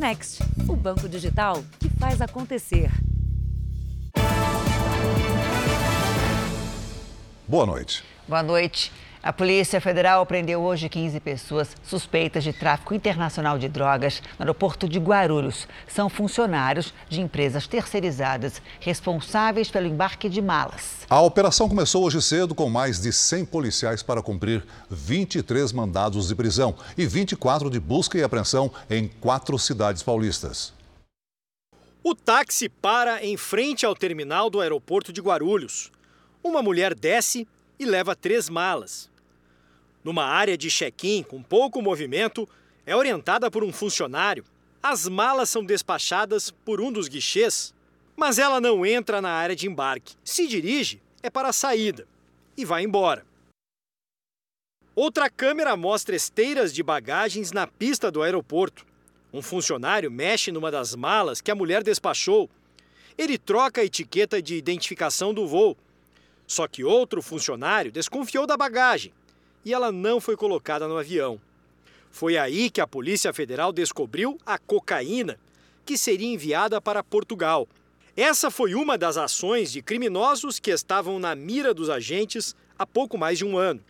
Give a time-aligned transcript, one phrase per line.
[0.00, 2.90] Next, o banco digital que faz acontecer.
[7.46, 8.02] Boa noite.
[8.26, 8.90] Boa noite.
[9.22, 14.88] A Polícia Federal prendeu hoje 15 pessoas suspeitas de tráfico internacional de drogas no aeroporto
[14.88, 15.68] de Guarulhos.
[15.86, 21.00] São funcionários de empresas terceirizadas responsáveis pelo embarque de malas.
[21.10, 26.34] A operação começou hoje cedo com mais de 100 policiais para cumprir 23 mandados de
[26.34, 30.72] prisão e 24 de busca e apreensão em quatro cidades paulistas.
[32.02, 35.92] O táxi para em frente ao terminal do aeroporto de Guarulhos.
[36.42, 37.46] Uma mulher desce
[37.78, 39.09] e leva três malas.
[40.02, 42.48] Numa área de check-in com pouco movimento,
[42.86, 44.44] é orientada por um funcionário.
[44.82, 47.74] As malas são despachadas por um dos guichês,
[48.16, 50.14] mas ela não entra na área de embarque.
[50.24, 52.06] Se dirige é para a saída
[52.56, 53.26] e vai embora.
[54.94, 58.86] Outra câmera mostra esteiras de bagagens na pista do aeroporto.
[59.32, 62.50] Um funcionário mexe numa das malas que a mulher despachou.
[63.16, 65.76] Ele troca a etiqueta de identificação do voo.
[66.46, 69.12] Só que outro funcionário desconfiou da bagagem
[69.64, 71.40] e ela não foi colocada no avião.
[72.10, 75.38] Foi aí que a Polícia Federal descobriu a cocaína,
[75.84, 77.68] que seria enviada para Portugal.
[78.16, 83.16] Essa foi uma das ações de criminosos que estavam na mira dos agentes há pouco
[83.16, 83.80] mais de um ano.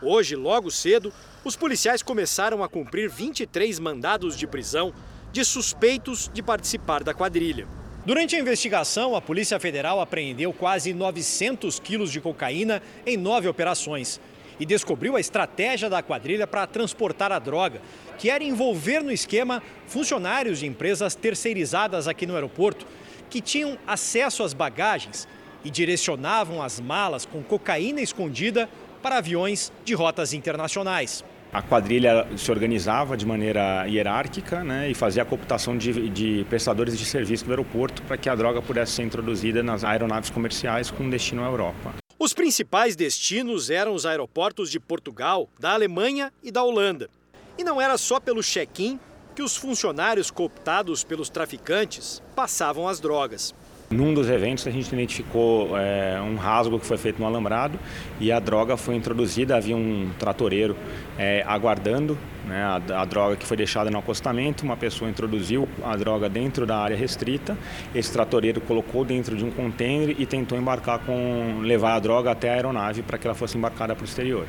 [0.00, 1.12] Hoje, logo cedo,
[1.44, 4.94] os policiais começaram a cumprir 23 mandados de prisão
[5.32, 7.68] de suspeitos de participar da quadrilha.
[8.06, 14.18] Durante a investigação, a Polícia Federal apreendeu quase 900 quilos de cocaína em nove operações
[14.58, 17.80] e descobriu a estratégia da quadrilha para transportar a droga,
[18.18, 22.86] que era envolver no esquema funcionários de empresas terceirizadas aqui no aeroporto,
[23.30, 25.28] que tinham acesso às bagagens
[25.64, 28.68] e direcionavam as malas com cocaína escondida
[29.02, 31.24] para aviões de rotas internacionais.
[31.50, 36.98] A quadrilha se organizava de maneira hierárquica né, e fazia a cooptação de, de prestadores
[36.98, 41.08] de serviço do aeroporto para que a droga pudesse ser introduzida nas aeronaves comerciais com
[41.08, 41.94] destino à Europa.
[42.20, 47.08] Os principais destinos eram os aeroportos de Portugal, da Alemanha e da Holanda.
[47.56, 48.98] E não era só pelo check-in
[49.36, 53.54] que os funcionários cooptados pelos traficantes passavam as drogas.
[53.90, 57.78] Num dos eventos a gente identificou é, um rasgo que foi feito no alambrado
[58.20, 60.76] e a droga foi introduzida, havia um tratoreiro
[61.18, 65.96] é, aguardando né, a, a, droga que foi deixada no acostamento, uma pessoa introduziu a
[65.96, 67.56] droga dentro da área restrita,
[67.94, 72.50] esse tratoreiro colocou dentro de um container e tentou embarcar com levar a droga até
[72.50, 74.46] a aeronave para que ela fosse embarcada para o exterior.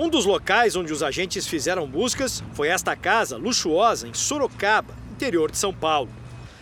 [0.00, 5.48] Um dos locais onde os agentes fizeram buscas foi esta casa luxuosa em Sorocaba, interior
[5.48, 6.10] de São Paulo.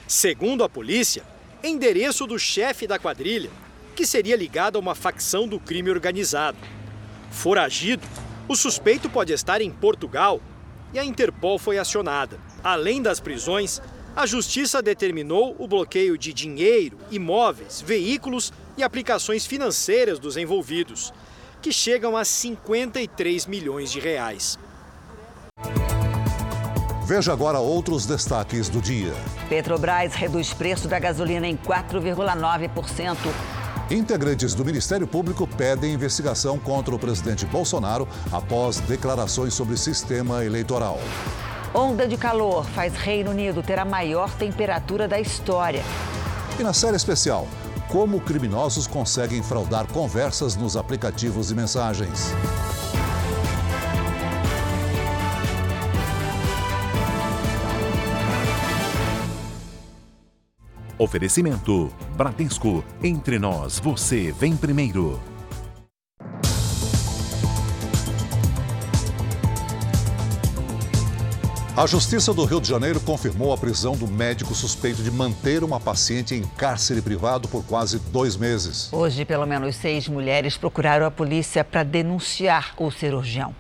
[0.07, 1.23] Segundo a polícia,
[1.63, 3.51] endereço do chefe da quadrilha,
[3.97, 6.59] que seria ligado a uma facção do crime organizado.
[7.31, 8.07] Foragido,
[8.47, 10.41] o suspeito pode estar em Portugal
[10.93, 12.39] e a Interpol foi acionada.
[12.63, 13.83] Além das prisões,
[14.17, 21.13] a justiça determinou o bloqueio de dinheiro, imóveis, veículos e aplicações financeiras dos envolvidos,
[21.61, 24.59] que chegam a 53 milhões de reais.
[27.09, 29.15] Veja agora outros destaques do dia.
[29.49, 33.17] Petrobras reduz preço da gasolina em 4,9%.
[33.91, 41.01] Integrantes do Ministério Público pedem investigação contra o presidente Bolsonaro após declarações sobre sistema eleitoral.
[41.73, 45.83] Onda de calor faz Reino Unido ter a maior temperatura da história.
[46.61, 47.49] E na série especial,
[47.89, 52.35] como criminosos conseguem fraudar conversas nos aplicativos de mensagens.
[60.99, 62.85] Oferecimento: Bradesco.
[63.03, 65.21] Entre nós, você vem primeiro.
[71.77, 75.79] A Justiça do Rio de Janeiro confirmou a prisão do médico suspeito de manter uma
[75.79, 78.93] paciente em cárcere privado por quase dois meses.
[78.93, 83.55] Hoje, pelo menos seis mulheres procuraram a polícia para denunciar o cirurgião.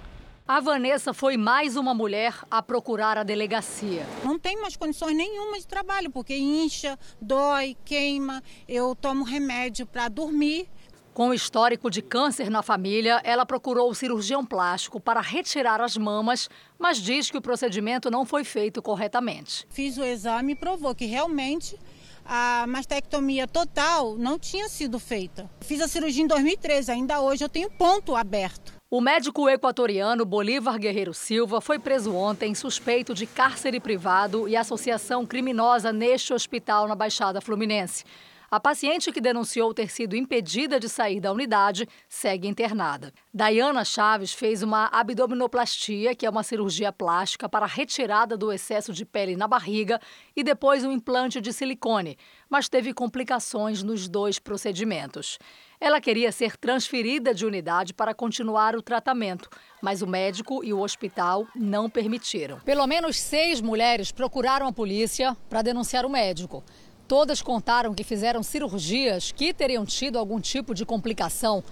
[0.48, 4.06] A Vanessa foi mais uma mulher a procurar a delegacia.
[4.24, 8.42] Não tem mais condições nenhuma de trabalho, porque incha, dói, queima.
[8.66, 10.66] Eu tomo remédio para dormir.
[11.12, 16.48] Com histórico de câncer na família, ela procurou o cirurgião plástico para retirar as mamas,
[16.78, 19.66] mas diz que o procedimento não foi feito corretamente.
[19.68, 21.78] Fiz o exame e provou que realmente
[22.24, 25.50] a mastectomia total não tinha sido feita.
[25.60, 28.77] Fiz a cirurgia em 2013, ainda hoje eu tenho ponto aberto.
[28.90, 35.26] O médico equatoriano Bolívar Guerreiro Silva foi preso ontem suspeito de cárcere privado e associação
[35.26, 38.02] criminosa neste hospital na Baixada Fluminense.
[38.50, 43.12] A paciente que denunciou ter sido impedida de sair da unidade segue internada.
[43.32, 49.04] Dayana Chaves fez uma abdominoplastia, que é uma cirurgia plástica para retirada do excesso de
[49.04, 50.00] pele na barriga,
[50.34, 52.16] e depois um implante de silicone,
[52.48, 55.38] mas teve complicações nos dois procedimentos.
[55.80, 59.48] Ela queria ser transferida de unidade para continuar o tratamento,
[59.80, 62.58] mas o médico e o hospital não permitiram.
[62.60, 66.64] Pelo menos seis mulheres procuraram a polícia para denunciar o médico.
[67.06, 71.62] Todas contaram que fizeram cirurgias que teriam tido algum tipo de complicação.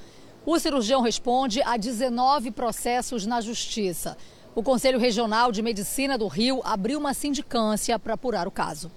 [0.46, 4.16] O cirurgião responde a 19 processos na justiça.
[4.54, 8.90] O Conselho Regional de Medicina do Rio abriu uma sindicância para apurar o caso.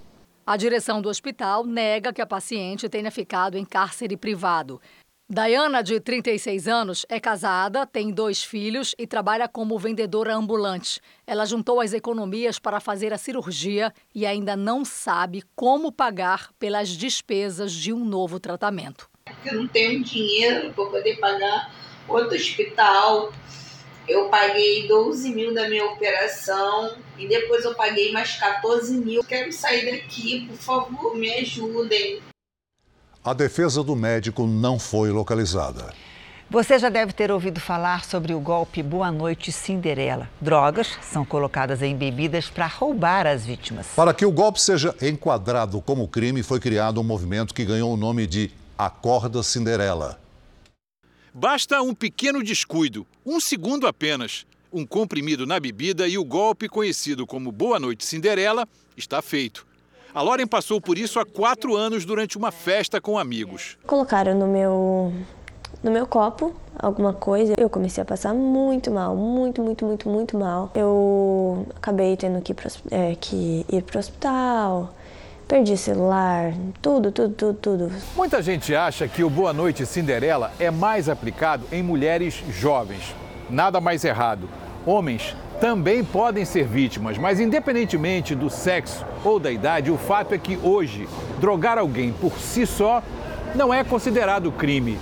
[0.50, 4.82] A direção do hospital nega que a paciente tenha ficado em cárcere privado.
[5.32, 11.00] Diana, de 36 anos, é casada, tem dois filhos e trabalha como vendedora ambulante.
[11.28, 16.90] Ela juntou as economias para fazer a cirurgia e ainda não sabe como pagar pelas
[16.90, 19.08] despesas de um novo tratamento.
[19.46, 21.76] Eu não tenho dinheiro para poder pagar
[22.08, 23.32] outro hospital.
[24.08, 29.24] Eu paguei 12 mil da minha operação e depois eu paguei mais 14 mil.
[29.24, 32.20] Quero sair daqui, por favor, me ajudem.
[33.22, 35.94] A defesa do médico não foi localizada.
[36.50, 40.30] Você já deve ter ouvido falar sobre o golpe Boa Noite Cinderela.
[40.40, 43.88] Drogas são colocadas em bebidas para roubar as vítimas.
[43.94, 47.98] Para que o golpe seja enquadrado como crime, foi criado um movimento que ganhou o
[47.98, 50.18] nome de Acorda Cinderela.
[51.34, 57.28] Basta um pequeno descuido, um segundo apenas, um comprimido na bebida e o golpe conhecido
[57.28, 58.66] como Boa Noite Cinderela
[58.96, 59.69] está feito.
[60.14, 63.78] A Loren passou por isso há quatro anos durante uma festa com amigos.
[63.86, 65.14] Colocaram no meu,
[65.84, 67.54] no meu copo alguma coisa.
[67.58, 70.72] Eu comecei a passar muito mal, muito, muito, muito, muito mal.
[70.74, 74.96] Eu acabei tendo que ir para é, que ir o hospital.
[75.48, 77.92] Perdi celular, tudo, tudo, tudo, tudo.
[78.16, 83.16] Muita gente acha que o Boa Noite Cinderela é mais aplicado em mulheres jovens.
[83.50, 84.48] Nada mais errado.
[84.86, 90.38] Homens também podem ser vítimas, mas independentemente do sexo ou da idade, o fato é
[90.38, 91.08] que hoje
[91.40, 93.04] drogar alguém por si só
[93.54, 94.98] não é considerado crime.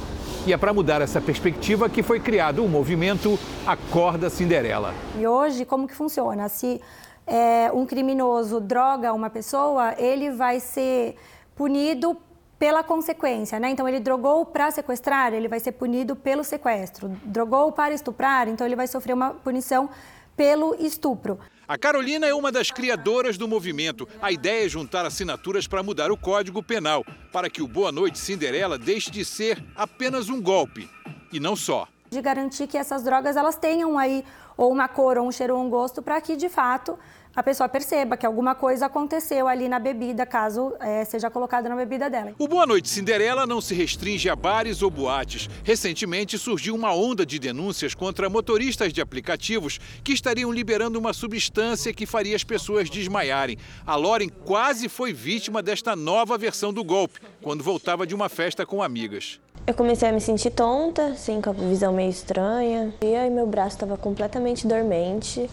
[0.46, 4.94] E é para mudar essa perspectiva que foi criado o movimento Acorda Cinderela.
[5.20, 6.48] E hoje, como que funciona?
[6.48, 6.82] Se
[7.26, 11.16] é, um criminoso droga uma pessoa, ele vai ser
[11.54, 12.18] punido
[12.58, 13.70] pela consequência, né?
[13.70, 17.10] Então ele drogou para sequestrar, ele vai ser punido pelo sequestro.
[17.26, 19.90] Drogou para estuprar, então ele vai sofrer uma punição
[20.38, 21.40] pelo estupro.
[21.68, 24.08] A Carolina é uma das criadoras do movimento.
[24.22, 27.04] A ideia é juntar assinaturas para mudar o Código Penal,
[27.34, 30.90] para que o Boa Noite Cinderela deixe de ser apenas um golpe.
[31.34, 31.88] E não só.
[32.10, 34.24] De garantir que essas drogas elas tenham aí
[34.56, 36.98] ou uma cor, ou um cheiro, ou um gosto, para que de fato
[37.38, 41.76] a pessoa perceba que alguma coisa aconteceu ali na bebida, caso é, seja colocada na
[41.76, 42.34] bebida dela.
[42.40, 45.48] O Boa Noite Cinderela não se restringe a bares ou boates.
[45.64, 51.94] Recentemente surgiu uma onda de denúncias contra motoristas de aplicativos que estariam liberando uma substância
[51.94, 53.60] que faria as pessoas desmaiarem.
[53.86, 58.66] A Loren quase foi vítima desta nova versão do golpe, quando voltava de uma festa
[58.66, 59.40] com amigas.
[59.68, 62.96] Eu comecei a me sentir tonta, assim, com a visão meio estranha.
[63.02, 65.48] E aí meu braço estava completamente dormente.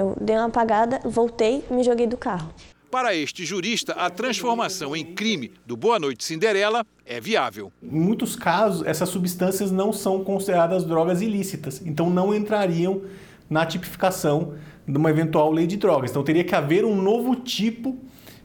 [0.00, 2.50] Eu dei uma apagada, voltei e me joguei do carro.
[2.90, 7.70] Para este jurista, a transformação em crime do Boa Noite Cinderela é viável.
[7.82, 13.02] Em muitos casos, essas substâncias não são consideradas drogas ilícitas, então não entrariam
[13.48, 14.54] na tipificação
[14.88, 16.10] de uma eventual lei de drogas.
[16.10, 17.98] Então teria que haver um novo tipo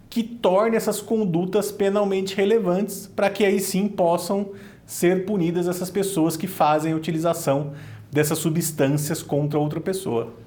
[0.10, 4.52] que torne essas condutas penalmente relevantes para que aí sim possam
[4.86, 7.74] ser punidas essas pessoas que fazem a utilização
[8.12, 10.45] dessas substâncias contra outra pessoa.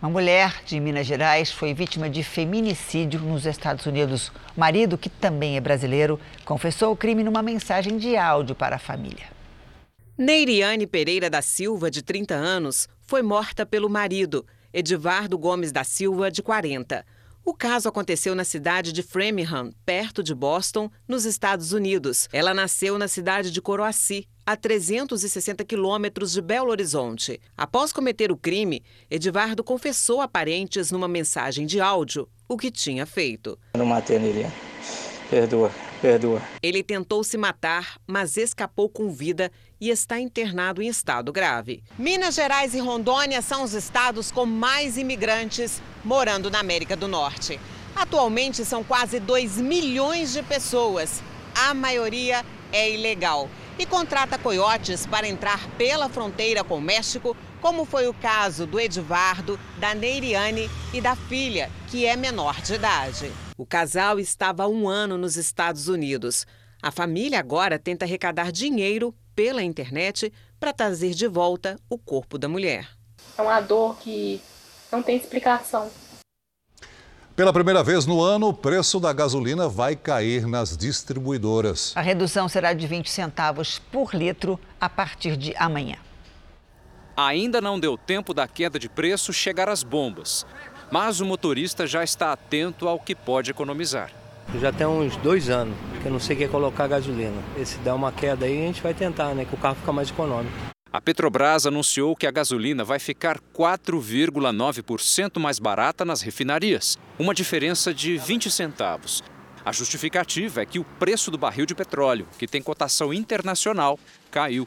[0.00, 4.28] Uma mulher de Minas Gerais foi vítima de feminicídio nos Estados Unidos.
[4.56, 8.78] O marido, que também é brasileiro, confessou o crime numa mensagem de áudio para a
[8.78, 9.26] família.
[10.16, 16.30] Neiriane Pereira da Silva, de 30 anos, foi morta pelo marido, Edivardo Gomes da Silva,
[16.30, 17.04] de 40.
[17.48, 22.28] O caso aconteceu na cidade de Framingham, perto de Boston, nos Estados Unidos.
[22.30, 27.40] Ela nasceu na cidade de Coroaci, a 360 quilômetros de Belo Horizonte.
[27.56, 33.06] Após cometer o crime, Edivardo confessou a parentes numa mensagem de áudio o que tinha
[33.06, 33.58] feito.
[33.72, 34.52] Eu não matei a
[35.30, 35.70] Perdoa,
[36.02, 36.42] perdoa.
[36.62, 41.82] Ele tentou se matar, mas escapou com vida e está internado em estado grave.
[41.98, 47.60] Minas Gerais e Rondônia são os estados com mais imigrantes morando na América do Norte.
[47.94, 51.22] Atualmente são quase 2 milhões de pessoas.
[51.54, 57.84] A maioria é ilegal e contrata coiotes para entrar pela fronteira com o México, como
[57.84, 63.32] foi o caso do Edivardo, da Neiriane e da filha, que é menor de idade.
[63.56, 66.46] O casal estava há um ano nos Estados Unidos.
[66.80, 72.48] A família agora tenta arrecadar dinheiro pela internet para trazer de volta o corpo da
[72.48, 72.88] mulher.
[73.38, 74.40] É uma dor que
[74.90, 75.88] não tem explicação.
[77.36, 81.92] Pela primeira vez no ano, o preço da gasolina vai cair nas distribuidoras.
[81.94, 85.98] A redução será de 20 centavos por litro a partir de amanhã.
[87.16, 90.44] Ainda não deu tempo da queda de preço chegar às bombas,
[90.90, 94.10] mas o motorista já está atento ao que pode economizar.
[94.56, 97.36] Já tem uns dois anos que eu não sei o que é colocar gasolina.
[97.56, 99.44] E se der uma queda aí, a gente vai tentar, né?
[99.44, 100.56] Que o carro fica mais econômico.
[100.90, 107.92] A Petrobras anunciou que a gasolina vai ficar 4,9% mais barata nas refinarias, uma diferença
[107.92, 109.22] de 20 centavos.
[109.62, 113.98] A justificativa é que o preço do barril de petróleo, que tem cotação internacional,
[114.30, 114.66] caiu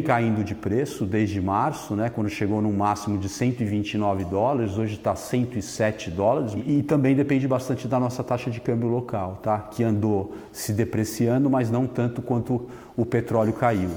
[0.00, 5.14] caindo de preço desde março, né, quando chegou no máximo de 129 dólares, hoje está
[5.14, 9.58] 107 dólares e também depende bastante da nossa taxa de câmbio local, tá?
[9.58, 13.90] que andou se depreciando, mas não tanto quanto o petróleo caiu.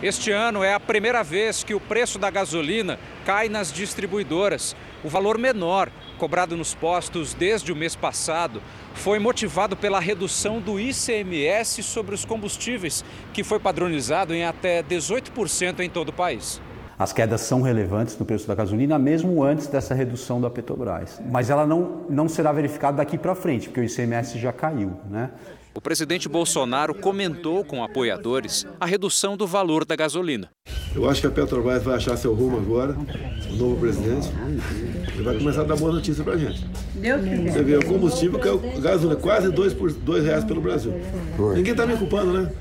[0.00, 4.76] Este ano é a primeira vez que o preço da gasolina cai nas distribuidoras.
[5.02, 5.90] O valor menor
[6.22, 8.62] cobrado nos postos desde o mês passado
[8.94, 15.80] foi motivado pela redução do ICMS sobre os combustíveis, que foi padronizado em até 18%
[15.80, 16.60] em todo o país.
[16.96, 21.20] As quedas são relevantes no preço da gasolina, mesmo antes dessa redução da Petrobras.
[21.28, 24.92] Mas ela não, não será verificada daqui para frente, porque o ICMS já caiu.
[25.10, 25.28] Né?
[25.74, 30.50] O presidente Bolsonaro comentou com apoiadores a redução do valor da gasolina.
[30.94, 32.94] Eu acho que a Petrobras vai achar seu rumo agora,
[33.50, 34.28] o novo presidente,
[35.18, 36.64] e vai começar a dar boa notícia para a gente.
[37.50, 40.92] Você vê, o combustível caiu, gasolina, quase dois, por, dois reais pelo Brasil.
[41.54, 42.52] Ninguém está me culpando, né?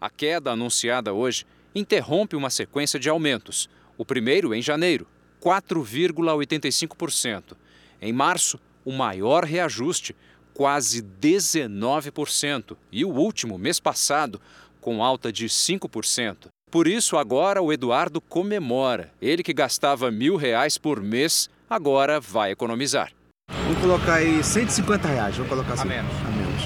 [0.00, 1.44] A queda anunciada hoje
[1.74, 3.68] interrompe uma sequência de aumentos.
[3.96, 5.06] O primeiro em janeiro,
[5.42, 7.56] 4,85%.
[8.00, 10.14] Em março, o maior reajuste,
[10.54, 14.40] quase 19%, e o último, mês passado,
[14.80, 16.48] com alta de 5%.
[16.70, 19.12] Por isso, agora o Eduardo comemora.
[19.20, 23.12] Ele que gastava mil reais por mês, agora vai economizar.
[23.48, 25.82] Vamos colocar aí 150 reais, vamos colocar assim.
[25.82, 26.12] A menos.
[26.26, 26.62] A menos.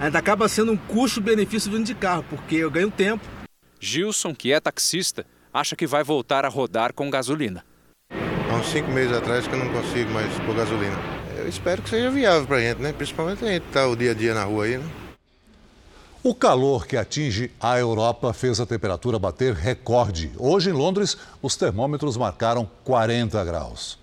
[0.00, 3.24] Ainda acaba sendo um custo-benefício vindo de carro, porque eu ganho tempo.
[3.80, 7.64] Gilson, que é taxista, acha que vai voltar a rodar com gasolina.
[8.10, 11.90] Há uns cinco meses atrás que eu não consigo mais pôr gasolina eu espero que
[11.90, 12.92] seja viável para a gente, né?
[12.92, 14.84] Principalmente a gente tá o dia a dia na rua aí, né?
[16.22, 20.32] O calor que atinge a Europa fez a temperatura bater recorde.
[20.38, 23.98] Hoje, em Londres, os termômetros marcaram 40 graus.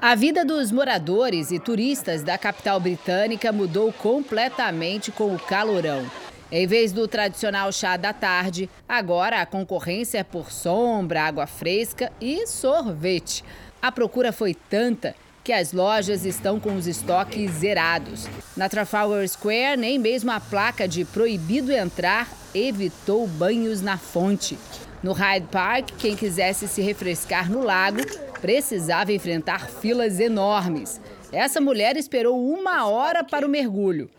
[0.00, 6.08] A vida dos moradores e turistas da capital britânica mudou completamente com o calorão.
[6.52, 12.12] Em vez do tradicional chá da tarde, agora a concorrência é por sombra, água fresca
[12.20, 13.44] e sorvete.
[13.82, 18.28] A procura foi tanta que as lojas estão com os estoques zerados.
[18.56, 24.56] Na Trafalgar Square, nem mesmo a placa de proibido entrar evitou banhos na fonte.
[25.02, 28.00] No Hyde Park, quem quisesse se refrescar no lago
[28.40, 31.00] precisava enfrentar filas enormes.
[31.32, 34.10] Essa mulher esperou uma hora para o mergulho.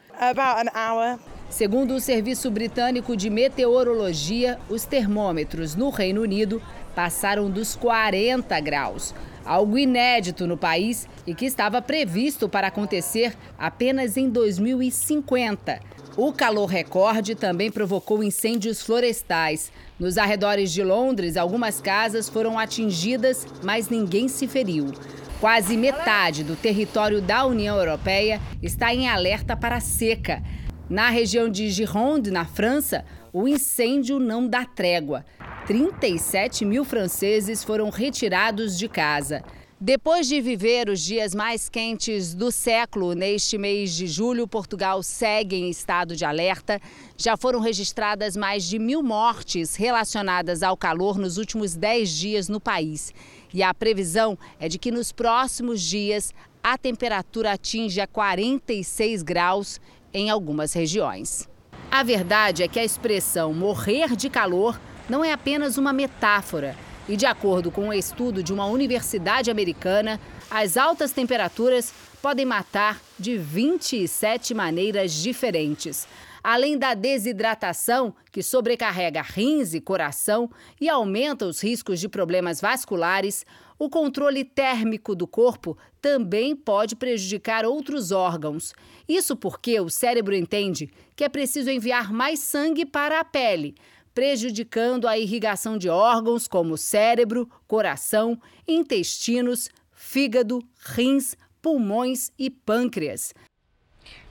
[1.50, 6.62] Segundo o Serviço Britânico de Meteorologia, os termômetros no Reino Unido
[6.94, 9.14] passaram dos 40 graus
[9.50, 15.80] algo inédito no país e que estava previsto para acontecer apenas em 2050.
[16.18, 19.72] O calor recorde também provocou incêndios florestais.
[20.00, 24.92] Nos arredores de Londres, algumas casas foram atingidas, mas ninguém se feriu.
[25.40, 30.44] Quase metade do território da União Europeia está em alerta para seca.
[30.90, 35.24] Na região de Gironde, na França, o incêndio não dá trégua.
[35.68, 39.44] 37 mil franceses foram retirados de casa.
[39.82, 45.56] Depois de viver os dias mais quentes do século, neste mês de julho, Portugal segue
[45.56, 46.82] em estado de alerta.
[47.16, 52.60] Já foram registradas mais de mil mortes relacionadas ao calor nos últimos 10 dias no
[52.60, 53.14] país.
[53.54, 59.80] E a previsão é de que nos próximos dias a temperatura atinja 46 graus
[60.14, 61.48] em algumas regiões.
[61.90, 64.78] A verdade é que a expressão morrer de calor
[65.10, 66.89] não é apenas uma metáfora.
[67.10, 73.02] E de acordo com um estudo de uma universidade americana, as altas temperaturas podem matar
[73.18, 76.08] de 27 maneiras diferentes.
[76.44, 83.44] Além da desidratação, que sobrecarrega rins e coração e aumenta os riscos de problemas vasculares,
[83.80, 88.72] o controle térmico do corpo também pode prejudicar outros órgãos.
[89.08, 93.74] Isso porque o cérebro entende que é preciso enviar mais sangue para a pele,
[94.20, 103.34] prejudicando a irrigação de órgãos como cérebro, coração, intestinos, fígado, rins, pulmões e pâncreas.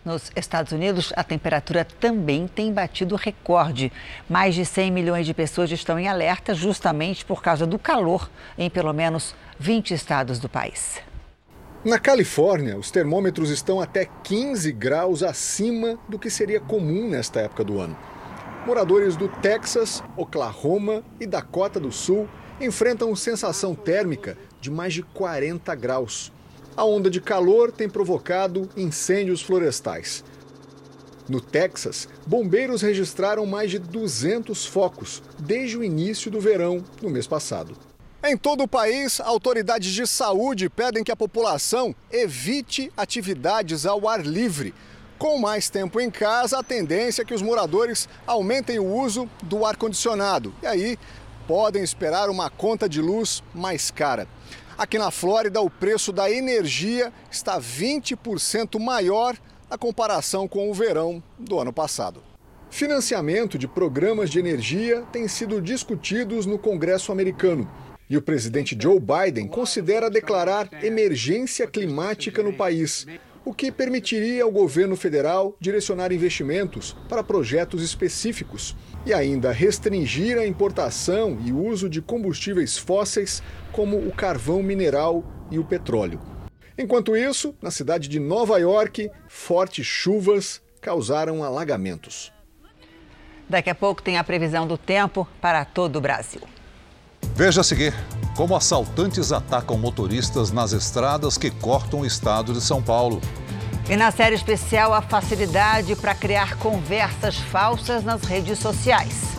[0.04, 3.90] Nos Estados Unidos, a temperatura também tem batido recorde.
[4.28, 8.68] Mais de 100 milhões de pessoas estão em alerta justamente por causa do calor em
[8.68, 11.00] pelo menos 20 estados do país.
[11.82, 17.64] Na Califórnia, os termômetros estão até 15 graus acima do que seria comum nesta época
[17.64, 17.96] do ano.
[18.68, 22.28] Moradores do Texas, Oklahoma e Dakota do Sul
[22.60, 26.30] enfrentam sensação térmica de mais de 40 graus.
[26.76, 30.22] A onda de calor tem provocado incêndios florestais.
[31.30, 37.26] No Texas, bombeiros registraram mais de 200 focos desde o início do verão no mês
[37.26, 37.74] passado.
[38.22, 44.26] Em todo o país, autoridades de saúde pedem que a população evite atividades ao ar
[44.26, 44.74] livre.
[45.18, 49.66] Com mais tempo em casa, a tendência é que os moradores aumentem o uso do
[49.66, 50.54] ar-condicionado.
[50.62, 50.98] E aí
[51.48, 54.28] podem esperar uma conta de luz mais cara.
[54.76, 59.36] Aqui na Flórida, o preço da energia está 20% maior
[59.68, 62.22] na comparação com o verão do ano passado.
[62.70, 67.68] Financiamento de programas de energia tem sido discutidos no Congresso americano.
[68.08, 73.06] E o presidente Joe Biden considera declarar emergência climática no país,
[73.48, 78.76] o que permitiria ao governo federal direcionar investimentos para projetos específicos
[79.06, 85.58] e ainda restringir a importação e uso de combustíveis fósseis como o carvão mineral e
[85.58, 86.20] o petróleo.
[86.76, 92.30] Enquanto isso, na cidade de Nova York, fortes chuvas causaram alagamentos.
[93.48, 96.42] Daqui a pouco tem a previsão do tempo para todo o Brasil.
[97.34, 97.94] Veja a seguir
[98.38, 103.20] como assaltantes atacam motoristas nas estradas que cortam o estado de São Paulo.
[103.90, 109.37] E na série especial, a facilidade para criar conversas falsas nas redes sociais.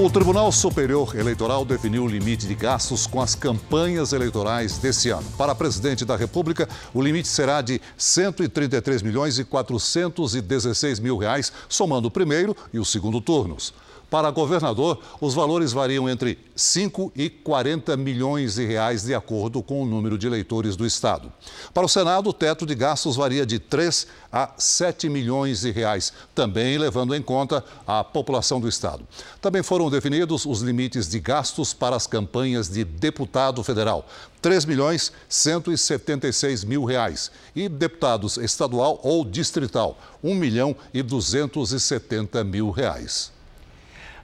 [0.00, 5.26] O Tribunal Superior Eleitoral definiu o limite de gastos com as campanhas eleitorais desse ano.
[5.36, 12.06] Para presidente da República, o limite será de 133 milhões e 416 mil reais, somando
[12.06, 13.74] o primeiro e o segundo turnos.
[14.10, 19.82] Para governador, os valores variam entre 5 e 40 milhões de reais, de acordo com
[19.82, 21.30] o número de eleitores do Estado.
[21.74, 26.12] Para o Senado, o teto de gastos varia de 3 a 7 milhões de reais,
[26.34, 29.06] também levando em conta a população do Estado.
[29.42, 34.06] Também foram definidos os limites de gastos para as campanhas de deputado federal,
[34.40, 42.70] 3 milhões 176 mil reais, e deputados estadual ou distrital, 1 milhão e 270 mil
[42.70, 43.36] reais.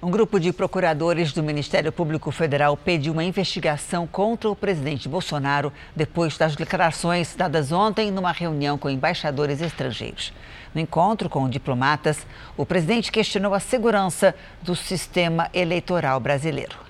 [0.02, 5.72] Um grupo de procuradores do Ministério Público Federal pediu uma investigação contra o presidente Bolsonaro
[5.94, 10.33] depois das declarações dadas ontem numa reunião com embaixadores estrangeiros.
[10.74, 12.26] No encontro com diplomatas,
[12.57, 16.84] o presidente questionou a segurança do sistema eleitoral brasileiro.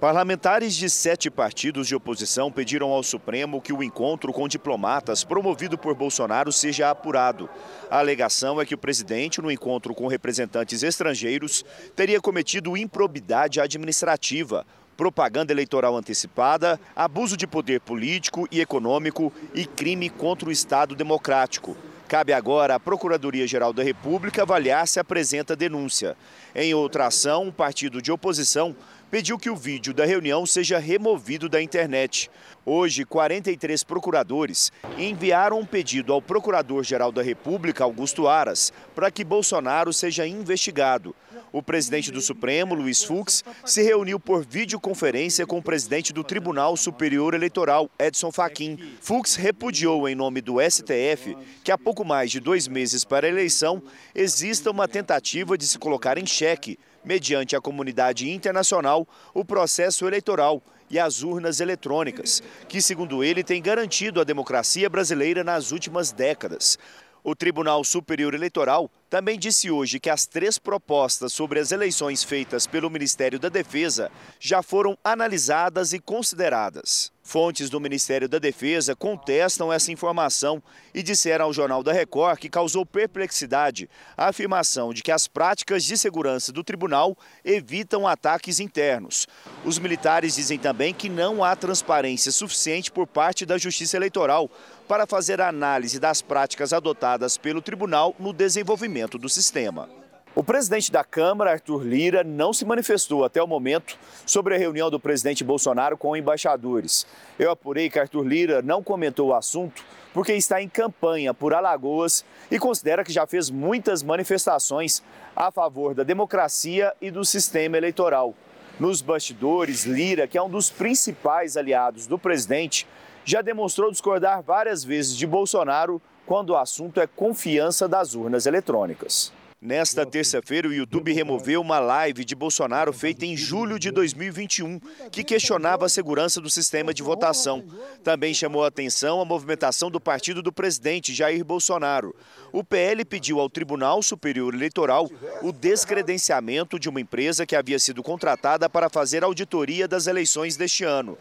[0.00, 5.78] Parlamentares de sete partidos de oposição pediram ao Supremo que o encontro com diplomatas promovido
[5.78, 7.48] por Bolsonaro seja apurado.
[7.90, 14.66] A alegação é que o presidente, no encontro com representantes estrangeiros, teria cometido improbidade administrativa,
[14.96, 21.76] propaganda eleitoral antecipada, abuso de poder político e econômico e crime contra o Estado democrático.
[22.06, 26.16] Cabe agora à Procuradoria-Geral da República avaliar se apresenta denúncia.
[26.54, 28.76] Em outra ação, um partido de oposição
[29.14, 32.28] pediu que o vídeo da reunião seja removido da internet.
[32.66, 39.92] Hoje, 43 procuradores enviaram um pedido ao Procurador-Geral da República, Augusto Aras, para que Bolsonaro
[39.92, 41.14] seja investigado.
[41.52, 46.76] O presidente do Supremo, Luiz Fux, se reuniu por videoconferência com o presidente do Tribunal
[46.76, 48.76] Superior Eleitoral, Edson Fachin.
[49.00, 53.30] Fux repudiou, em nome do STF, que há pouco mais de dois meses para a
[53.30, 53.80] eleição
[54.12, 60.62] exista uma tentativa de se colocar em xeque mediante a comunidade internacional, o processo eleitoral
[60.90, 66.78] e as urnas eletrônicas, que, segundo ele, tem garantido a democracia brasileira nas últimas décadas.
[67.26, 72.66] O Tribunal Superior Eleitoral também disse hoje que as três propostas sobre as eleições feitas
[72.66, 77.10] pelo Ministério da Defesa já foram analisadas e consideradas.
[77.22, 82.50] Fontes do Ministério da Defesa contestam essa informação e disseram ao Jornal da Record que
[82.50, 89.26] causou perplexidade a afirmação de que as práticas de segurança do tribunal evitam ataques internos.
[89.64, 94.50] Os militares dizem também que não há transparência suficiente por parte da Justiça Eleitoral
[94.88, 99.88] para fazer a análise das práticas adotadas pelo tribunal no desenvolvimento do sistema.
[100.36, 104.90] O presidente da Câmara, Arthur Lira, não se manifestou até o momento sobre a reunião
[104.90, 107.06] do presidente Bolsonaro com embaixadores.
[107.38, 112.24] Eu apurei que Arthur Lira não comentou o assunto porque está em campanha por Alagoas
[112.50, 115.04] e considera que já fez muitas manifestações
[115.36, 118.34] a favor da democracia e do sistema eleitoral.
[118.78, 122.88] Nos bastidores, Lira, que é um dos principais aliados do presidente,
[123.24, 129.32] já demonstrou discordar várias vezes de Bolsonaro quando o assunto é confiança das urnas eletrônicas.
[129.64, 134.78] Nesta terça-feira, o YouTube removeu uma live de Bolsonaro feita em julho de 2021,
[135.10, 137.64] que questionava a segurança do sistema de votação.
[138.02, 142.14] Também chamou a atenção a movimentação do partido do presidente Jair Bolsonaro.
[142.52, 145.08] O PL pediu ao Tribunal Superior Eleitoral
[145.40, 150.84] o descredenciamento de uma empresa que havia sido contratada para fazer auditoria das eleições deste
[150.84, 151.16] ano.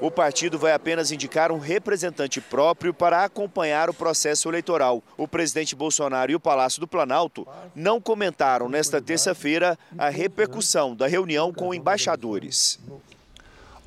[0.00, 5.02] O partido vai apenas indicar um representante próprio para acompanhar o processo eleitoral.
[5.16, 11.08] O presidente Bolsonaro e o Palácio do Planalto não comentaram nesta terça-feira a repercussão da
[11.08, 12.78] reunião com embaixadores.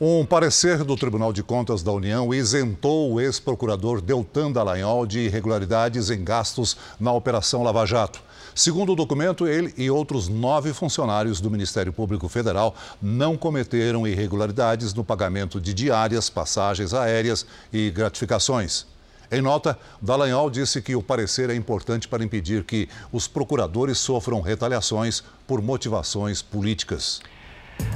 [0.04, 6.10] Um parecer do Tribunal de Contas da União isentou o ex-procurador Deltan Dallagnol de irregularidades
[6.10, 8.22] em gastos na Operação Lava Jato.
[8.54, 14.94] Segundo o documento, ele e outros nove funcionários do Ministério Público Federal não cometeram irregularidades
[14.94, 18.86] no pagamento de diárias, passagens aéreas e gratificações.
[19.32, 24.42] Em nota, Dallagnol disse que o parecer é importante para impedir que os procuradores sofram
[24.42, 27.22] retaliações por motivações políticas.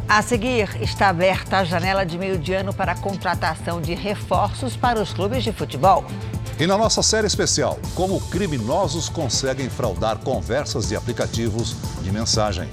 [0.07, 4.77] A seguir, está aberta a janela de meio de ano para a contratação de reforços
[4.77, 6.05] para os clubes de futebol.
[6.57, 12.69] E na nossa série especial, como criminosos conseguem fraudar conversas de aplicativos de mensagem.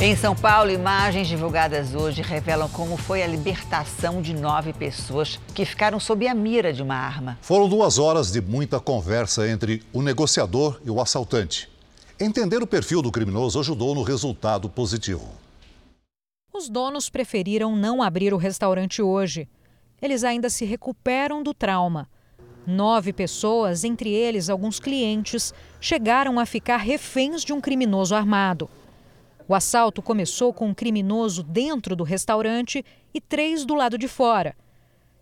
[0.00, 5.66] Em São Paulo, imagens divulgadas hoje revelam como foi a libertação de nove pessoas que
[5.66, 7.38] ficaram sob a mira de uma arma.
[7.42, 11.71] Foram duas horas de muita conversa entre o negociador e o assaltante.
[12.24, 15.28] Entender o perfil do criminoso ajudou no resultado positivo.
[16.52, 19.48] Os donos preferiram não abrir o restaurante hoje.
[20.00, 22.08] Eles ainda se recuperam do trauma.
[22.64, 28.70] Nove pessoas, entre eles alguns clientes, chegaram a ficar reféns de um criminoso armado.
[29.48, 34.54] O assalto começou com um criminoso dentro do restaurante e três do lado de fora.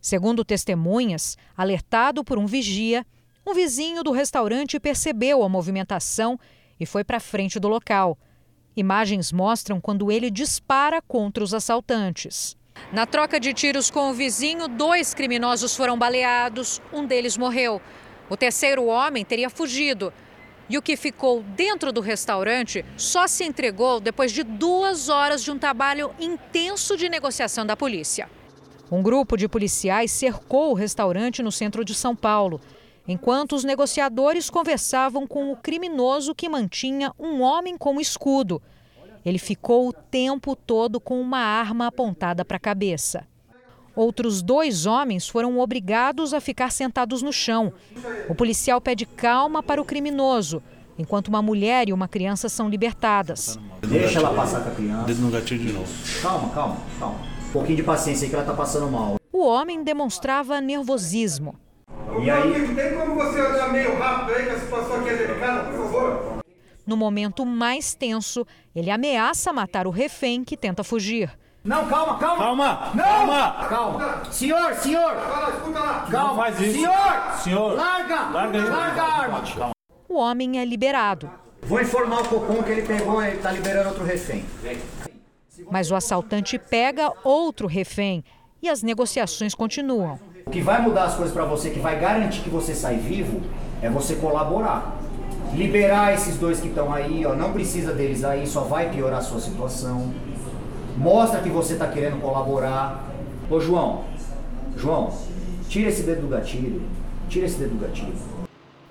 [0.03, 3.07] Segundo testemunhas, alertado por um vigia,
[3.47, 6.39] um vizinho do restaurante percebeu a movimentação
[6.81, 8.19] e foi para frente do local.
[8.75, 12.57] Imagens mostram quando ele dispara contra os assaltantes.
[12.93, 17.81] Na troca de tiros com o vizinho, dois criminosos foram baleados, um deles morreu.
[18.31, 20.13] O terceiro homem teria fugido.
[20.69, 25.51] E o que ficou dentro do restaurante só se entregou depois de duas horas de
[25.51, 28.31] um trabalho intenso de negociação da polícia.
[28.91, 32.61] Um grupo de policiais cercou o restaurante no centro de São Paulo,
[33.11, 38.63] enquanto os negociadores conversavam com o criminoso que mantinha um homem como escudo.
[39.27, 43.27] Ele ficou o tempo todo com uma arma apontada para a cabeça.
[43.97, 47.73] Outros dois homens foram obrigados a ficar sentados no chão.
[48.29, 50.63] O policial pede calma para o criminoso,
[50.97, 53.59] enquanto uma mulher e uma criança são libertadas.
[53.81, 55.07] Deixa ela passar com a criança.
[55.07, 55.93] Dedo no gatilho de novo.
[56.23, 57.19] Calma, calma, calma.
[57.49, 59.17] Um pouquinho de paciência aí que ela tá passando mal.
[59.33, 61.59] O homem demonstrava nervosismo.
[62.23, 62.75] E aí?
[62.75, 66.41] Tem como você andar meio rápido aí, que a situação aqui é delicada, por favor?
[66.87, 71.31] No momento mais tenso, ele ameaça matar o refém que tenta fugir.
[71.63, 72.43] Não, calma, calma.
[72.43, 73.05] Calma, Não.
[73.05, 73.53] calma.
[73.69, 74.25] Calma.
[74.33, 75.15] Senhor, senhor.
[75.15, 76.09] Fala, escuta lá.
[76.11, 76.29] Calma.
[76.29, 76.73] Não faz isso.
[76.73, 77.33] Senhor.
[77.45, 77.77] Senhor.
[77.77, 78.21] Larga.
[78.31, 78.65] Larga.
[78.65, 79.43] Larga a arma.
[79.43, 79.71] Calma.
[80.09, 81.31] O homem é liberado.
[81.63, 84.45] Vou informar o Cocom que ele pegou, ele tá liberando outro refém.
[85.71, 88.25] Mas o assaltante pega outro refém
[88.63, 90.19] e as negociações continuam.
[90.51, 93.41] O que vai mudar as coisas para você, que vai garantir que você sai vivo,
[93.81, 95.01] é você colaborar.
[95.55, 99.23] Liberar esses dois que estão aí, ó, não precisa deles aí, só vai piorar a
[99.23, 100.13] sua situação.
[100.97, 103.09] Mostra que você está querendo colaborar.
[103.49, 104.05] Ô João,
[104.77, 105.17] João,
[105.69, 106.83] tira esse dedo do gatilho.
[107.29, 108.13] Tira esse dedo do gatilho.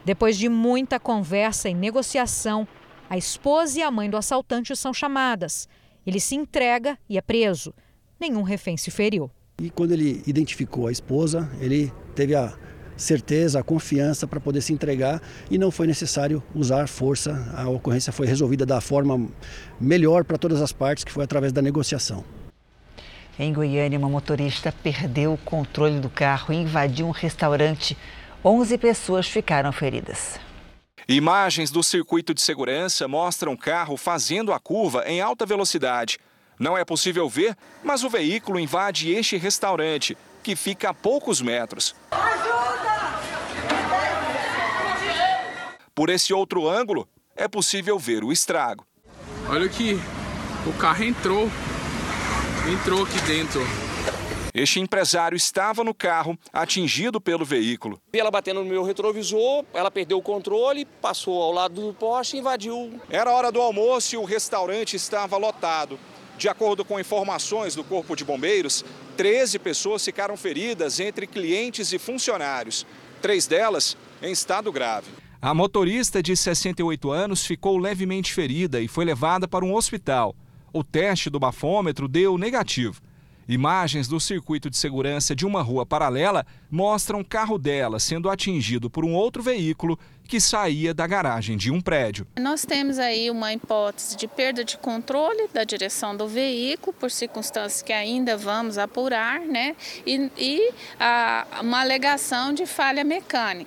[0.06, 2.65] Depois de muita conversa e negociação,
[3.10, 5.67] a esposa e a mãe do assaltante são chamadas.
[6.08, 7.74] Ele se entrega e é preso.
[8.17, 9.30] Nenhum refém se feriu.
[9.60, 12.54] E quando ele identificou a esposa, ele teve a
[12.95, 17.52] certeza, a confiança para poder se entregar e não foi necessário usar força.
[17.56, 19.28] A ocorrência foi resolvida da forma
[19.80, 22.24] melhor para todas as partes, que foi através da negociação.
[23.38, 27.98] Em Goiânia, uma motorista perdeu o controle do carro e invadiu um restaurante.
[28.43, 30.39] 11 pessoas ficaram feridas.
[31.08, 36.19] Imagens do circuito de segurança mostram o carro fazendo a curva em alta velocidade.
[36.60, 41.95] Não é possível ver, mas o veículo invade este restaurante, que fica a poucos metros.
[45.95, 48.86] Por esse outro ângulo, é possível ver o estrago.
[49.50, 49.98] Olha que
[50.67, 51.50] o carro entrou,
[52.69, 53.62] entrou aqui dentro.
[54.54, 58.02] Este empresário estava no carro, atingido pelo veículo.
[58.12, 62.39] Ela batendo no meu retrovisor, ela perdeu o controle, passou ao lado do poste e
[62.39, 63.00] invadiu.
[63.10, 65.98] Era hora do almoço e o restaurante estava lotado.
[66.39, 68.86] De acordo com informações do Corpo de Bombeiros,
[69.17, 72.88] 13 pessoas ficaram feridas entre clientes e funcionários.
[73.21, 75.08] Três delas em estado grave.
[75.41, 80.34] A motorista de 68 anos ficou levemente ferida e foi levada para um hospital.
[80.71, 83.02] O teste do bafômetro deu negativo.
[83.50, 88.92] Imagens do circuito de segurança de uma rua paralela mostram o carro dela sendo atingido
[88.92, 92.28] por um outro veículo que saía da garagem de um prédio.
[92.40, 97.82] Nós temos aí uma hipótese de perda de controle da direção do veículo, por circunstâncias
[97.82, 99.76] que ainda vamos apurar, né?
[100.06, 103.66] E, e a, uma alegação de falha mecânica.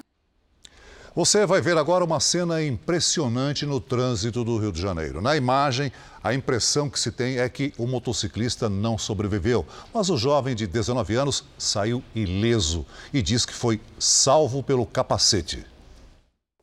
[1.15, 5.21] Você vai ver agora uma cena impressionante no trânsito do Rio de Janeiro.
[5.21, 10.17] Na imagem, a impressão que se tem é que o motociclista não sobreviveu, mas o
[10.17, 15.67] jovem de 19 anos saiu ileso e diz que foi salvo pelo capacete.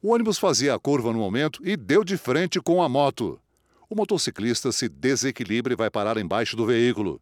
[0.01, 3.37] O ônibus fazia a curva no momento e deu de frente com a moto.
[3.89, 7.19] O motociclista se desequilibra e vai parar embaixo do veículo.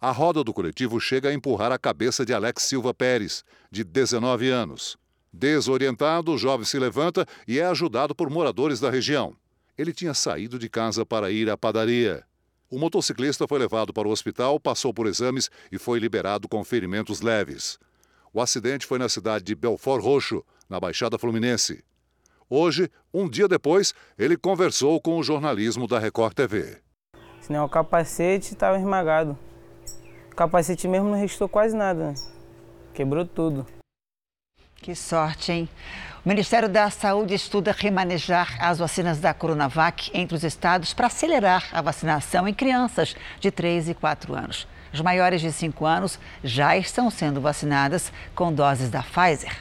[0.00, 4.48] A roda do coletivo chega a empurrar a cabeça de Alex Silva Pérez, de 19
[4.48, 4.96] anos.
[5.30, 9.34] Desorientado, o jovem se levanta e é ajudado por moradores da região.
[9.76, 12.24] Ele tinha saído de casa para ir à padaria.
[12.70, 17.20] O motociclista foi levado para o hospital, passou por exames e foi liberado com ferimentos
[17.20, 17.78] leves.
[18.32, 21.84] O acidente foi na cidade de Belfort Roxo, na Baixada Fluminense.
[22.48, 26.78] Hoje, um dia depois, ele conversou com o jornalismo da Record TV.
[27.40, 29.38] Senão o capacete estava esmagado.
[30.32, 32.14] O capacete mesmo não restou quase nada.
[32.92, 33.66] Quebrou tudo.
[34.76, 35.68] Que sorte, hein?
[36.24, 41.68] O Ministério da Saúde estuda remanejar as vacinas da Coronavac entre os estados para acelerar
[41.72, 44.66] a vacinação em crianças de 3 e 4 anos.
[44.92, 49.56] As maiores de 5 anos já estão sendo vacinadas com doses da Pfizer.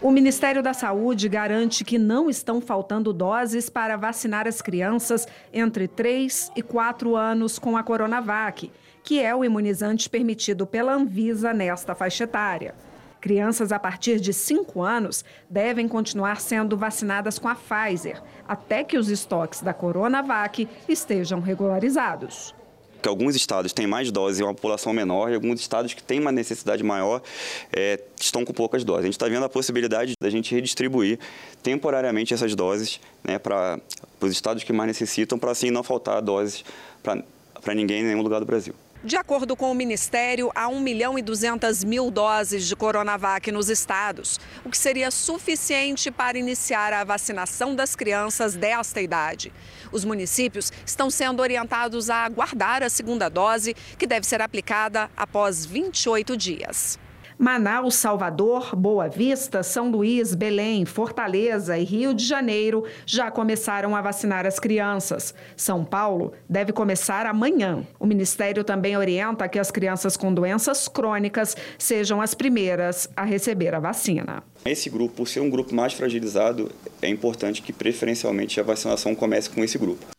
[0.00, 5.88] O Ministério da Saúde garante que não estão faltando doses para vacinar as crianças entre
[5.88, 8.70] 3 e 4 anos com a Coronavac,
[9.02, 12.74] que é o imunizante permitido pela Anvisa nesta faixa etária.
[13.20, 18.96] Crianças a partir de 5 anos devem continuar sendo vacinadas com a Pfizer, até que
[18.96, 22.54] os estoques da Coronavac estejam regularizados
[23.00, 26.20] que alguns estados têm mais doses e uma população menor, e alguns estados que têm
[26.20, 27.22] uma necessidade maior
[27.72, 29.02] é, estão com poucas doses.
[29.02, 31.18] A gente está vendo a possibilidade da gente redistribuir
[31.62, 33.78] temporariamente essas doses né, para
[34.20, 36.64] os estados que mais necessitam, para assim não faltar doses
[37.02, 38.74] para ninguém em nenhum lugar do Brasil.
[39.04, 43.68] De acordo com o Ministério, há 1 milhão e 200 mil doses de Coronavac nos
[43.68, 49.52] estados, o que seria suficiente para iniciar a vacinação das crianças desta idade.
[49.92, 55.64] Os municípios estão sendo orientados a aguardar a segunda dose, que deve ser aplicada após
[55.64, 56.98] 28 dias.
[57.38, 64.02] Manaus, Salvador, Boa Vista, São Luís, Belém, Fortaleza e Rio de Janeiro já começaram a
[64.02, 65.32] vacinar as crianças.
[65.56, 67.86] São Paulo deve começar amanhã.
[68.00, 73.72] O Ministério também orienta que as crianças com doenças crônicas sejam as primeiras a receber
[73.72, 74.42] a vacina.
[74.64, 79.48] Esse grupo, por ser um grupo mais fragilizado, é importante que preferencialmente a vacinação comece
[79.48, 80.17] com esse grupo.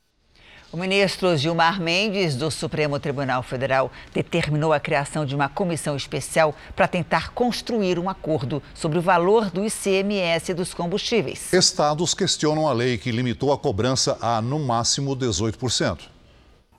[0.71, 6.53] O ministro Gilmar Mendes, do Supremo Tribunal Federal, determinou a criação de uma comissão especial
[6.75, 11.51] para tentar construir um acordo sobre o valor do ICMS dos combustíveis.
[11.51, 16.18] Estados questionam a lei que limitou a cobrança a, no máximo, 18%.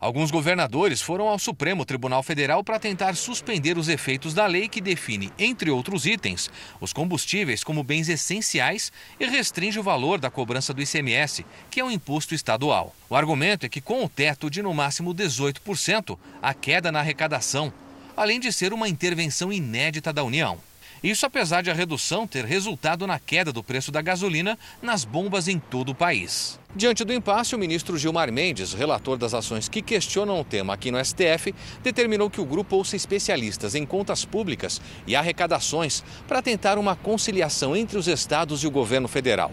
[0.00, 4.80] Alguns governadores foram ao Supremo Tribunal Federal para tentar suspender os efeitos da lei que
[4.80, 6.48] define, entre outros itens,
[6.80, 11.84] os combustíveis como bens essenciais e restringe o valor da cobrança do ICMS, que é
[11.84, 12.96] um imposto estadual.
[13.10, 17.70] O argumento é que, com o teto de no máximo 18%, a queda na arrecadação,
[18.16, 20.58] além de ser uma intervenção inédita da União.
[21.02, 25.46] Isso apesar de a redução ter resultado na queda do preço da gasolina nas bombas
[25.46, 26.59] em todo o país.
[26.74, 30.92] Diante do impasse, o ministro Gilmar Mendes, relator das ações que questionam o tema aqui
[30.92, 31.52] no STF,
[31.82, 37.74] determinou que o grupo ouça especialistas em contas públicas e arrecadações para tentar uma conciliação
[37.74, 39.50] entre os estados e o governo federal.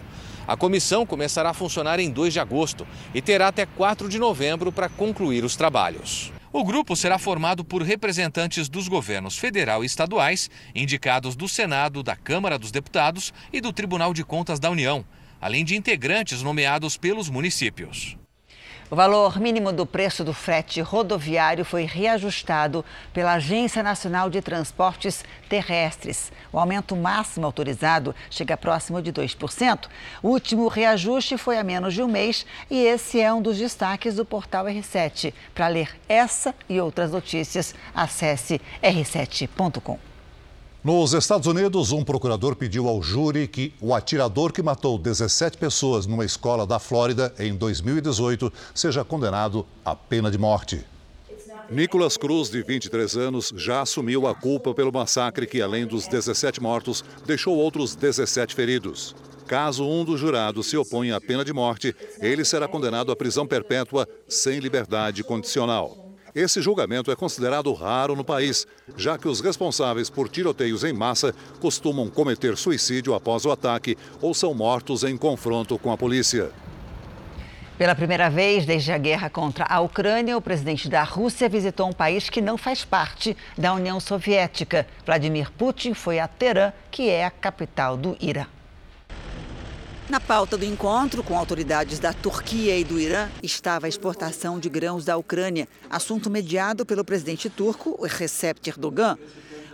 [0.47, 4.71] A comissão começará a funcionar em 2 de agosto e terá até 4 de novembro
[4.71, 6.31] para concluir os trabalhos.
[6.53, 12.15] O grupo será formado por representantes dos governos federal e estaduais, indicados do Senado, da
[12.15, 15.03] Câmara dos Deputados e do Tribunal de Contas da União,
[15.41, 18.17] além de integrantes nomeados pelos municípios.
[18.89, 25.25] O valor mínimo do preço do frete rodoviário foi reajustado pela Agência Nacional de Transportes
[25.49, 26.31] Terrestres.
[26.53, 29.89] O aumento máximo autorizado chega próximo de 2%.
[30.23, 34.15] O último reajuste foi há menos de um mês e esse é um dos destaques
[34.15, 35.33] do portal R7.
[35.53, 39.99] Para ler essa e outras notícias, acesse r7.com.
[40.87, 46.05] Nos Estados Unidos, um procurador pediu ao júri que o atirador que matou 17 pessoas
[46.05, 50.85] numa escola da Flórida em 2018 seja condenado à pena de morte.
[51.69, 56.61] Nicolas Cruz, de 23 anos, já assumiu a culpa pelo massacre que, além dos 17
[56.61, 59.13] mortos, deixou outros 17 feridos.
[59.45, 63.45] Caso um dos jurados se oponha à pena de morte, ele será condenado à prisão
[63.45, 66.06] perpétua sem liberdade condicional.
[66.37, 71.33] Esse julgamento é considerado raro no país, já que os responsáveis por tiroteios em massa
[71.59, 76.51] costumam cometer suicídio após o ataque ou são mortos em confronto com a polícia.
[77.75, 81.93] Pela primeira vez desde a guerra contra a Ucrânia, o presidente da Rússia visitou um
[81.93, 84.85] país que não faz parte da União Soviética.
[85.03, 88.45] Vladimir Putin foi a Teherã, que é a capital do Irã.
[90.09, 94.69] Na pauta do encontro com autoridades da Turquia e do Irã estava a exportação de
[94.69, 99.17] grãos da Ucrânia, assunto mediado pelo presidente turco Recep Erdogan.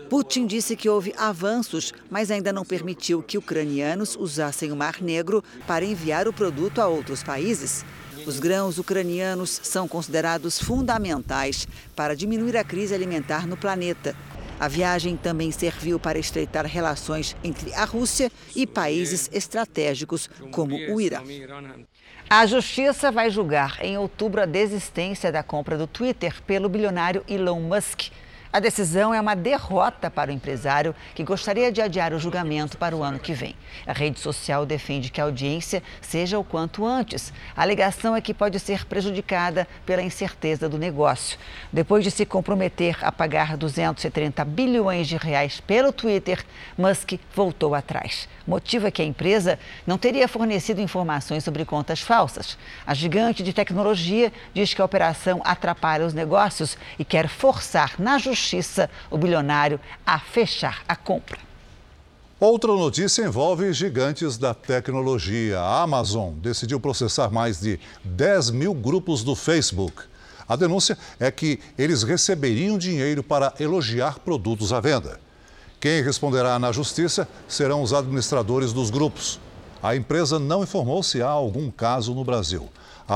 [0.10, 5.44] Putin disse que houve avanços, mas ainda não permitiu que ucranianos usassem o Mar Negro
[5.68, 7.86] para enviar o produto a outros países.
[8.26, 14.16] Os grãos ucranianos são considerados fundamentais para diminuir a crise alimentar no planeta.
[14.64, 21.02] A viagem também serviu para estreitar relações entre a Rússia e países estratégicos como o
[21.02, 21.22] Irã.
[22.30, 27.60] A justiça vai julgar em outubro a desistência da compra do Twitter pelo bilionário Elon
[27.60, 28.04] Musk.
[28.54, 32.96] A decisão é uma derrota para o empresário que gostaria de adiar o julgamento para
[32.96, 33.56] o ano que vem.
[33.84, 37.34] A rede social defende que a audiência seja o quanto antes.
[37.58, 41.40] A alegação é que pode ser prejudicada pela incerteza do negócio.
[41.72, 46.46] Depois de se comprometer a pagar 230 bilhões de reais pelo Twitter,
[46.78, 48.30] Musk voltou atrás.
[48.46, 52.56] Motivo é que a empresa não teria fornecido informações sobre contas falsas.
[52.86, 58.20] A gigante de tecnologia diz que a operação atrapalha os negócios e quer forçar na
[58.20, 61.40] justiça Justiça o bilionário a fechar a compra.
[62.40, 65.62] Outra notícia envolve gigantes da tecnologia.
[65.62, 70.04] A Amazon decidiu processar mais de 10 mil grupos do Facebook.
[70.46, 75.22] A denúncia é que eles receberiam dinheiro para elogiar produtos à venda.
[75.80, 79.40] Quem responderá na justiça serão os administradores dos grupos.
[79.82, 82.70] A empresa não informou se há algum caso no Brasil.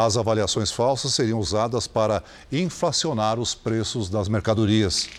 [0.06, 5.10] As avaliações falsas seriam usadas para inflacionar os preços das mercadorias.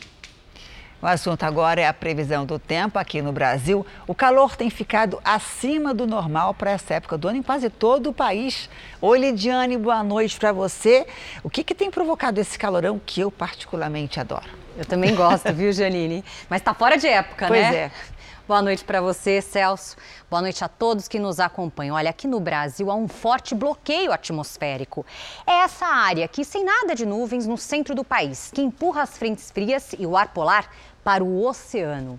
[1.03, 3.85] O assunto agora é a previsão do tempo aqui no Brasil.
[4.07, 8.11] O calor tem ficado acima do normal para essa época do ano em quase todo
[8.11, 8.71] o país.
[9.01, 11.09] Oi, Lidiane, boa noite para você.
[11.43, 14.49] O que, que tem provocado esse calorão que eu particularmente adoro?
[14.77, 16.25] Eu também gosto, viu, Janine?
[16.49, 17.69] Mas está fora de época, pois né?
[17.69, 18.17] Pois é.
[18.49, 19.95] Boa noite para você, Celso.
[20.31, 21.97] Boa noite a todos que nos acompanham.
[21.97, 25.05] Olha, aqui no Brasil há um forte bloqueio atmosférico.
[25.47, 29.19] É essa área aqui, sem nada de nuvens, no centro do país, que empurra as
[29.19, 30.71] frentes frias e o ar polar
[31.05, 32.19] para o oceano.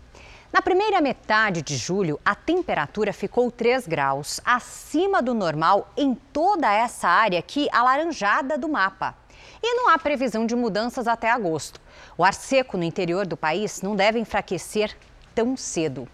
[0.53, 6.71] Na primeira metade de julho, a temperatura ficou 3 graus acima do normal em toda
[6.71, 9.15] essa área aqui alaranjada do mapa.
[9.63, 11.81] E não há previsão de mudanças até agosto.
[12.15, 14.95] O ar seco no interior do país não deve enfraquecer
[15.39, 16.05] tão cedo.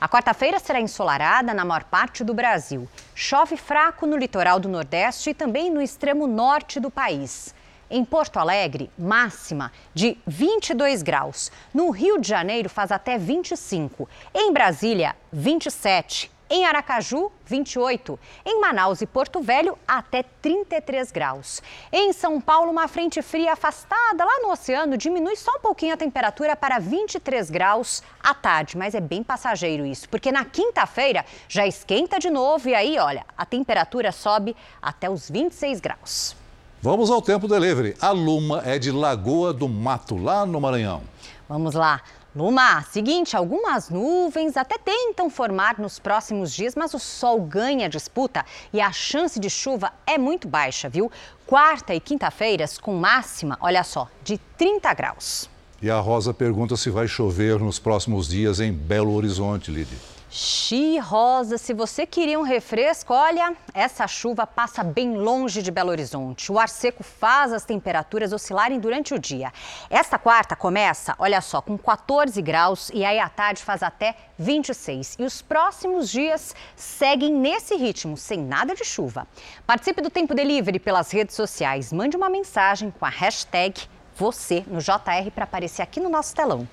[0.00, 2.88] A quarta-feira será ensolarada na maior parte do Brasil.
[3.14, 7.54] Chove fraco no litoral do Nordeste e também no extremo norte do país.
[7.90, 11.52] Em Porto Alegre, máxima de 22 graus.
[11.74, 14.08] No Rio de Janeiro, faz até 25.
[14.34, 16.30] Em Brasília, 27.
[16.52, 18.18] Em Aracaju, 28.
[18.44, 21.62] Em Manaus e Porto Velho, até 33 graus.
[21.92, 25.96] Em São Paulo, uma frente fria afastada lá no oceano diminui só um pouquinho a
[25.96, 28.76] temperatura para 23 graus à tarde.
[28.76, 33.24] Mas é bem passageiro isso, porque na quinta-feira já esquenta de novo e aí, olha,
[33.38, 36.34] a temperatura sobe até os 26 graus.
[36.82, 37.94] Vamos ao tempo delivery.
[38.00, 41.02] A Luma é de Lagoa do Mato, lá no Maranhão.
[41.48, 42.00] Vamos lá.
[42.34, 48.46] Luma, seguinte, algumas nuvens até tentam formar nos próximos dias, mas o sol ganha disputa
[48.72, 51.10] e a chance de chuva é muito baixa, viu?
[51.44, 55.50] Quarta e quinta-feiras com máxima, olha só, de 30 graus.
[55.82, 59.98] E a Rosa pergunta se vai chover nos próximos dias em Belo Horizonte, Lidy.
[60.32, 65.90] Xi Rosa, se você queria um refresco, olha, essa chuva passa bem longe de Belo
[65.90, 66.52] Horizonte.
[66.52, 69.52] O ar seco faz as temperaturas oscilarem durante o dia.
[69.90, 75.16] Esta quarta começa, olha só, com 14 graus e aí à tarde faz até 26.
[75.18, 79.26] E os próximos dias seguem nesse ritmo, sem nada de chuva.
[79.66, 81.92] Participe do Tempo Delivery pelas redes sociais.
[81.92, 83.80] Mande uma mensagem com a hashtag
[84.14, 86.68] você no JR para aparecer aqui no nosso telão.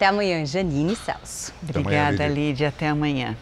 [0.00, 1.52] Até amanhã, Janine e Celso.
[1.62, 2.68] Obrigada, amanhã, Lídia.
[2.68, 3.36] Até amanhã.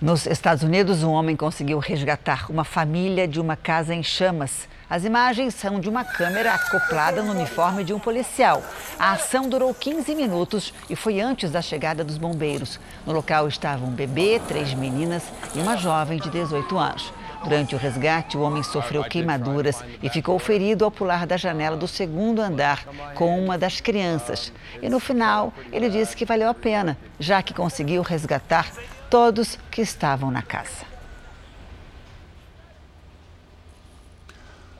[0.00, 4.68] Nos Estados Unidos, um homem conseguiu resgatar uma família de uma casa em chamas.
[4.88, 8.62] As imagens são de uma câmera acoplada no uniforme de um policial.
[8.96, 12.78] A ação durou 15 minutos e foi antes da chegada dos bombeiros.
[13.04, 15.24] No local estavam um bebê, três meninas
[15.56, 17.12] e uma jovem de 18 anos.
[17.44, 21.88] Durante o resgate, o homem sofreu queimaduras e ficou ferido ao pular da janela do
[21.88, 22.84] segundo andar
[23.14, 24.52] com uma das crianças.
[24.80, 28.70] E no final, ele disse que valeu a pena, já que conseguiu resgatar
[29.10, 30.92] todos que estavam na casa.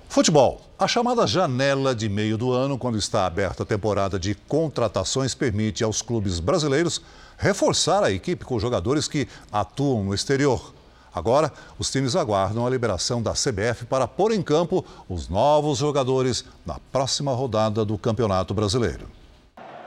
[0.08, 0.60] Futebol.
[0.78, 5.84] A chamada janela de meio do ano, quando está aberta a temporada de contratações, permite
[5.84, 7.00] aos clubes brasileiros
[7.38, 10.74] reforçar a equipe com jogadores que atuam no exterior.
[11.14, 16.44] Agora, os times aguardam a liberação da CBF para pôr em campo os novos jogadores
[16.64, 19.08] na próxima rodada do Campeonato Brasileiro.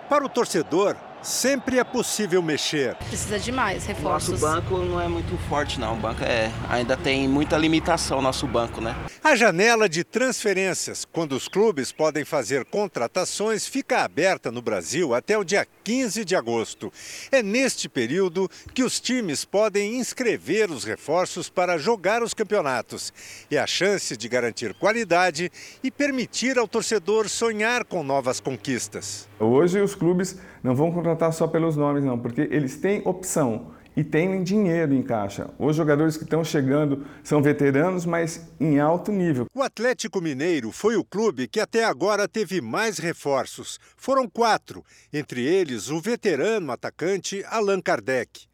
[0.08, 0.96] Para o torcedor,
[1.26, 2.96] sempre é possível mexer.
[2.96, 4.40] Precisa de mais reforços.
[4.40, 5.94] Nosso banco não é muito forte, não.
[5.94, 8.96] O banco é, ainda tem muita limitação, nosso banco, né?
[9.24, 15.36] A janela de transferências, quando os clubes podem fazer contratações, fica aberta no Brasil até
[15.38, 16.94] o dia 15 de agosto.
[17.32, 23.12] É neste período que os times podem inscrever os reforços para jogar os campeonatos.
[23.50, 25.52] É a chance de garantir qualidade
[25.84, 29.28] e permitir ao torcedor sonhar com novas conquistas.
[29.40, 34.04] Hoje os clubes não vão contratar só pelos nomes, não, porque eles têm opção e
[34.04, 35.48] têm dinheiro em caixa.
[35.60, 39.46] Os jogadores que estão chegando são veteranos, mas em alto nível.
[39.54, 43.80] O Atlético Mineiro foi o clube que até agora teve mais reforços.
[43.96, 48.48] Foram quatro, entre eles o veterano atacante Allan Kardec.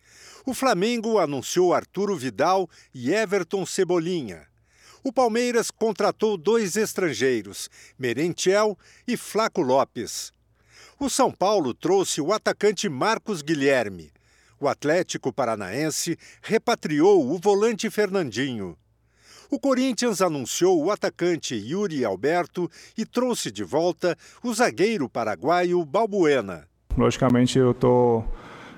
[0.45, 4.41] O Flamengo anunciou Arturo Vidal e Everton Cebolinha.
[5.01, 10.33] O Palmeiras contratou dois estrangeiros, Merentiel e Flaco Lopes.
[11.01, 14.11] O São Paulo trouxe o atacante Marcos Guilherme.
[14.59, 18.77] O Atlético Paranaense repatriou o volante Fernandinho.
[19.49, 26.67] O Corinthians anunciou o atacante Yuri Alberto e trouxe de volta o zagueiro paraguaio Balbuena.
[26.95, 28.23] Logicamente, eu estou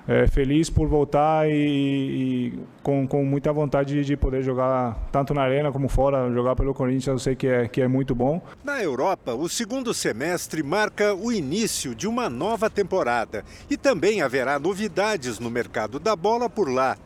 [0.07, 5.41] é, feliz por voltar e, e com, com, muita vontade de poder jogar tanto na
[5.41, 8.41] arena como fora, jogar pelo Corinthians, eu sei que é, que é muito bom.
[8.63, 14.59] Na Europa, o segundo semestre marca o início de uma nova temporada e também haverá
[14.59, 16.97] novidades no mercado da bola por lá.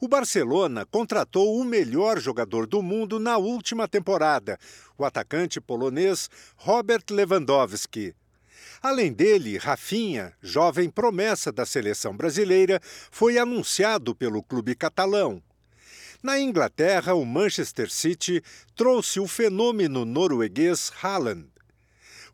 [0.00, 4.58] O Barcelona contratou o melhor jogador do mundo na última temporada,
[4.96, 8.14] o atacante polonês Robert Lewandowski.
[8.82, 12.80] Além dele, Rafinha, jovem promessa da seleção brasileira,
[13.10, 15.42] foi anunciado pelo clube catalão.
[16.22, 18.42] Na Inglaterra, o Manchester City
[18.74, 21.46] trouxe o fenômeno norueguês Haaland.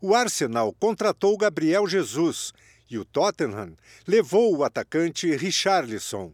[0.01, 2.53] O Arsenal contratou Gabriel Jesus
[2.89, 3.75] e o Tottenham
[4.05, 6.33] levou o atacante Richarlison.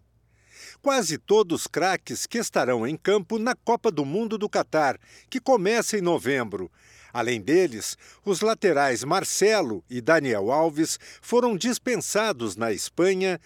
[0.82, 5.98] Quase todos craques que estarão em campo na Copa do Mundo do Catar, que começa
[5.98, 6.70] em novembro,
[7.14, 7.95] Além deles,
[8.26, 13.39] os laterais Marcelo e Daniel Alves foram dispensados na Espanha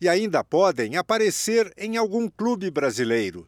[0.00, 3.46] e ainda podem aparecer em algum clube brasileiro.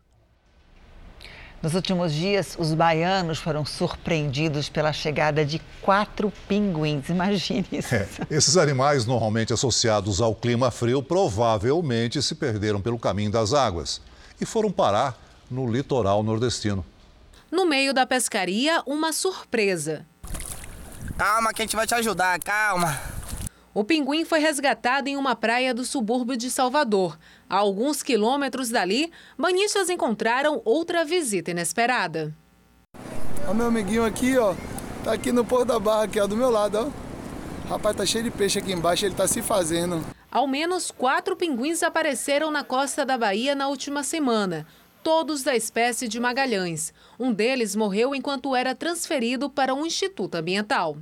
[1.62, 7.08] Nos últimos dias, os baianos foram surpreendidos pela chegada de quatro pinguins.
[7.08, 7.94] Imagine isso.
[7.94, 14.02] É, esses animais, normalmente associados ao clima frio, provavelmente se perderam pelo caminho das águas
[14.40, 15.16] e foram parar
[15.48, 16.84] no litoral nordestino.
[17.52, 20.06] No meio da pescaria, uma surpresa.
[21.18, 22.98] Calma, que a gente vai te ajudar, calma.
[23.74, 27.18] O pinguim foi resgatado em uma praia do subúrbio de Salvador.
[27.50, 32.34] A alguns quilômetros dali, banhistas encontraram outra visita inesperada.
[33.46, 34.54] O meu amiguinho aqui, ó,
[35.04, 37.68] tá aqui no Porto da Barra, aqui, ó, do meu lado, ó.
[37.68, 40.02] Rapaz, tá cheio de peixe aqui embaixo, ele tá se fazendo.
[40.30, 44.66] Ao menos quatro pinguins apareceram na costa da Bahia na última semana
[45.02, 46.92] todos da espécie de Magalhães.
[47.18, 50.96] Um deles morreu enquanto era transferido para um instituto ambiental.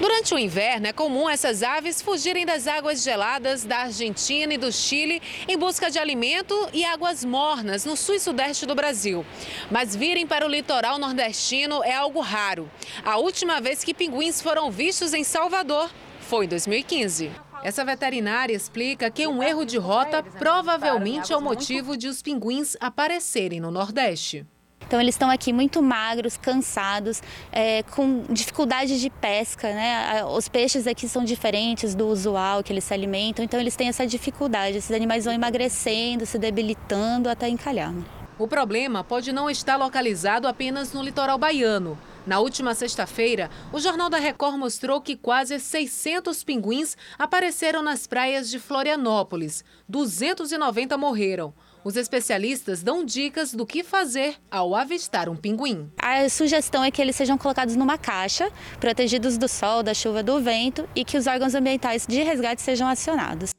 [0.00, 4.72] Durante o inverno, é comum essas aves fugirem das águas geladas da Argentina e do
[4.72, 9.24] Chile em busca de alimento e águas mornas no sul e sudeste do Brasil.
[9.70, 12.68] Mas virem para o litoral nordestino é algo raro.
[13.04, 15.90] A última vez que pinguins foram vistos em Salvador
[16.20, 17.43] foi em 2015.
[17.64, 22.76] Essa veterinária explica que um erro de rota provavelmente é o motivo de os pinguins
[22.78, 24.46] aparecerem no Nordeste.
[24.86, 30.22] Então eles estão aqui muito magros, cansados, é, com dificuldade de pesca, né?
[30.26, 34.06] Os peixes aqui são diferentes do usual que eles se alimentam, então eles têm essa
[34.06, 34.76] dificuldade.
[34.76, 37.94] Esses animais vão emagrecendo, se debilitando até encalhar.
[38.38, 41.96] O problema pode não estar localizado apenas no litoral baiano.
[42.26, 48.48] Na última sexta-feira, o Jornal da Record mostrou que quase 600 pinguins apareceram nas praias
[48.48, 49.62] de Florianópolis.
[49.88, 51.52] 290 morreram.
[51.84, 55.92] Os especialistas dão dicas do que fazer ao avistar um pinguim.
[55.98, 58.50] A sugestão é que eles sejam colocados numa caixa,
[58.80, 62.88] protegidos do sol, da chuva, do vento e que os órgãos ambientais de resgate sejam
[62.88, 63.50] acionados.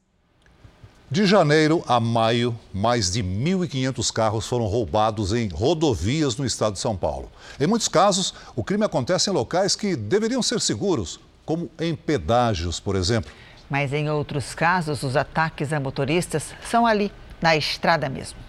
[1.09, 6.79] De janeiro a maio, mais de 1.500 carros foram roubados em rodovias no estado de
[6.79, 7.31] São Paulo.
[7.59, 12.79] Em muitos casos, o crime acontece em locais que deveriam ser seguros, como em pedágios,
[12.79, 13.31] por exemplo.
[13.69, 18.39] Mas em outros casos, os ataques a motoristas são ali, na estrada mesmo.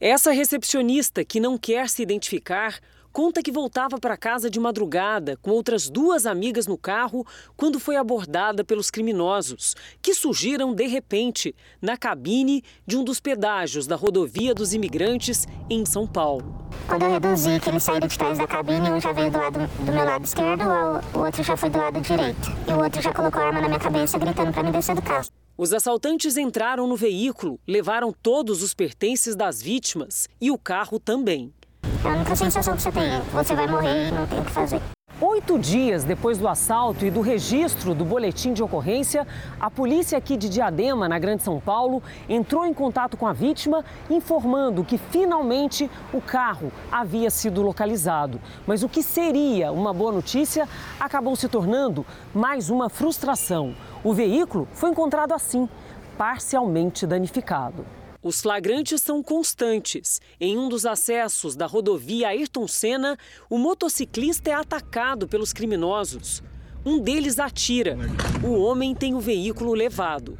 [0.00, 2.80] Essa recepcionista, que não quer se identificar,
[3.14, 7.24] conta que voltava para casa de madrugada com outras duas amigas no carro
[7.56, 13.86] quando foi abordada pelos criminosos, que surgiram de repente na cabine de um dos pedágios
[13.86, 16.68] da rodovia dos imigrantes em São Paulo.
[16.88, 19.60] Quando eu reduzi que eles saíram de trás da cabine, um já veio do, lado,
[19.60, 20.64] do meu lado esquerdo,
[21.14, 22.50] o outro já foi do lado direito.
[22.66, 25.02] E o outro já colocou a arma na minha cabeça, gritando para me descer do
[25.02, 25.28] carro.
[25.56, 31.54] Os assaltantes entraram no veículo, levaram todos os pertences das vítimas e o carro também.
[32.04, 34.50] É a única sensação que você tem, você vai morrer e não tem o que
[34.50, 34.80] fazer.
[35.20, 39.26] Oito dias depois do assalto e do registro do boletim de ocorrência,
[39.60, 43.84] a polícia aqui de Diadema, na Grande São Paulo, entrou em contato com a vítima,
[44.10, 48.40] informando que finalmente o carro havia sido localizado.
[48.66, 50.68] Mas o que seria uma boa notícia
[50.98, 52.04] acabou se tornando
[52.34, 53.72] mais uma frustração.
[54.02, 55.68] O veículo foi encontrado assim,
[56.18, 57.86] parcialmente danificado.
[58.24, 60.18] Os flagrantes são constantes.
[60.40, 63.18] Em um dos acessos da rodovia Ayrton Senna,
[63.50, 66.42] o motociclista é atacado pelos criminosos.
[66.86, 67.98] Um deles atira.
[68.42, 70.38] O homem tem o veículo levado.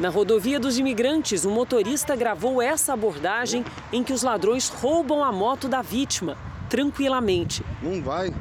[0.00, 5.30] Na rodovia dos imigrantes, o motorista gravou essa abordagem em que os ladrões roubam a
[5.30, 6.36] moto da vítima,
[6.68, 7.64] tranquilamente.
[7.80, 8.34] Não vai.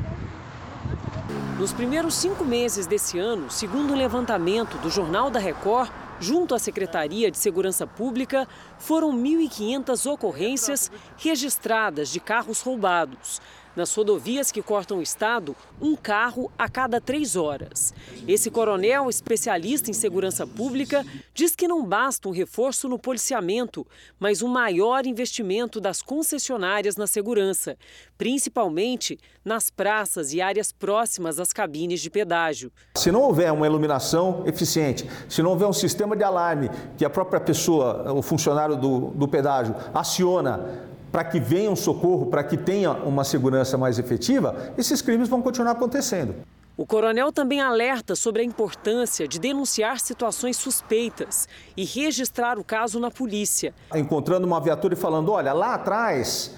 [1.62, 6.59] Nos primeiros cinco meses desse ano, segundo um levantamento do Jornal da Record, junto à
[6.59, 8.47] Secretaria de Segurança Pública,
[8.80, 13.39] foram 1.500 ocorrências registradas de carros roubados.
[13.76, 17.93] Nas rodovias que cortam o estado, um carro a cada três horas.
[18.28, 23.88] Esse coronel, especialista em segurança pública, diz que não basta um reforço no policiamento,
[24.19, 27.78] mas um maior investimento das concessionárias na segurança,
[28.17, 32.72] principalmente nas praças e áreas próximas às cabines de pedágio.
[32.95, 37.09] Se não houver uma iluminação eficiente, se não houver um sistema de alarme que a
[37.09, 42.55] própria pessoa, o funcionário do, do pedágio, aciona para que venha um socorro, para que
[42.55, 46.36] tenha uma segurança mais efetiva, esses crimes vão continuar acontecendo.
[46.78, 52.99] O coronel também alerta sobre a importância de denunciar situações suspeitas e registrar o caso
[52.99, 53.74] na polícia.
[53.93, 56.55] Encontrando uma viatura e falando: olha, lá atrás,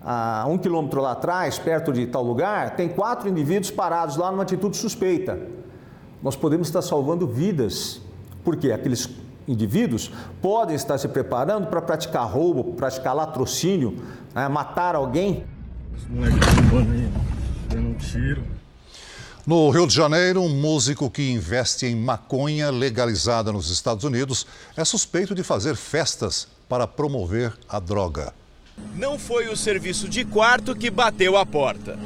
[0.00, 4.44] a um quilômetro lá atrás, perto de tal lugar, tem quatro indivíduos parados lá numa
[4.44, 5.38] atitude suspeita.
[6.22, 8.00] Nós podemos estar salvando vidas,
[8.44, 9.08] porque aqueles
[9.48, 13.96] indivíduos podem estar se preparando para praticar roubo, praticar latrocínio,
[14.34, 15.44] né, matar alguém.
[16.08, 17.08] Moleques bombando aí,
[17.68, 18.44] dando um tiro.
[19.46, 24.46] No Rio de Janeiro, um músico que investe em maconha legalizada nos Estados Unidos
[24.76, 28.34] é suspeito de fazer festas para promover a droga.
[28.94, 31.98] Não foi o serviço de quarto que bateu a porta.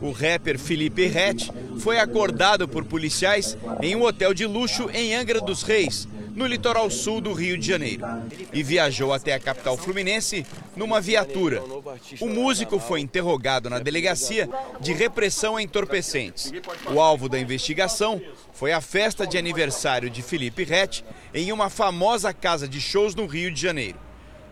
[0.00, 5.40] O rapper Felipe Rett foi acordado por policiais em um hotel de luxo em Angra
[5.40, 6.06] dos Reis,
[6.36, 8.04] no litoral sul do Rio de Janeiro,
[8.52, 10.44] e viajou até a capital fluminense
[10.76, 11.62] numa viatura.
[12.20, 14.46] O músico foi interrogado na delegacia
[14.78, 16.52] de repressão a entorpecentes.
[16.92, 18.20] O alvo da investigação
[18.52, 23.26] foi a festa de aniversário de Felipe Rett em uma famosa casa de shows no
[23.26, 23.98] Rio de Janeiro.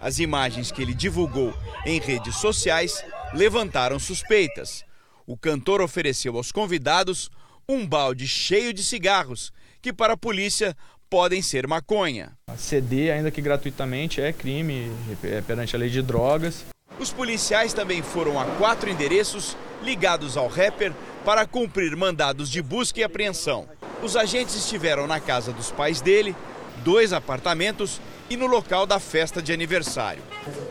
[0.01, 1.53] As imagens que ele divulgou
[1.85, 3.05] em redes sociais
[3.35, 4.85] levantaram suspeitas.
[5.27, 7.31] O cantor ofereceu aos convidados
[7.69, 10.77] um balde cheio de cigarros, que para a polícia
[11.15, 12.33] podem ser maconha.
[12.57, 14.91] CD, ainda que gratuitamente, é crime
[15.23, 16.65] é perante a lei de drogas.
[16.99, 20.93] Os policiais também foram a quatro endereços ligados ao rapper
[21.25, 23.69] para cumprir mandados de busca e apreensão.
[24.03, 26.35] Os agentes estiveram na casa dos pais dele,
[26.83, 30.23] dois apartamentos e no local da festa de aniversário.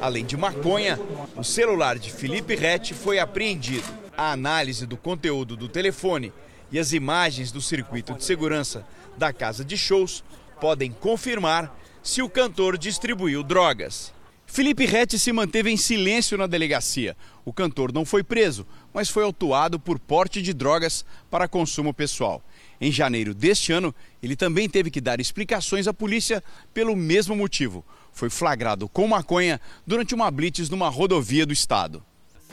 [0.02, 1.00] Além de maconha,
[1.38, 3.88] o celular de Felipe Rett foi apreendido.
[4.18, 6.34] A análise do conteúdo do telefone
[6.70, 8.86] e as imagens do circuito de segurança
[9.18, 10.24] da casa de shows
[10.60, 14.14] podem confirmar se o cantor distribuiu drogas.
[14.46, 17.18] Felipe Rett se manteve em silêncio na delegacia.
[17.44, 22.44] O cantor não foi preso, mas foi autuado por porte de drogas para consumo pessoal.
[22.80, 26.44] Em janeiro deste ano, ele também teve que dar explicações à polícia
[26.74, 27.84] pelo mesmo motivo.
[28.12, 32.04] Foi flagrado com maconha durante uma blitz numa rodovia do estado.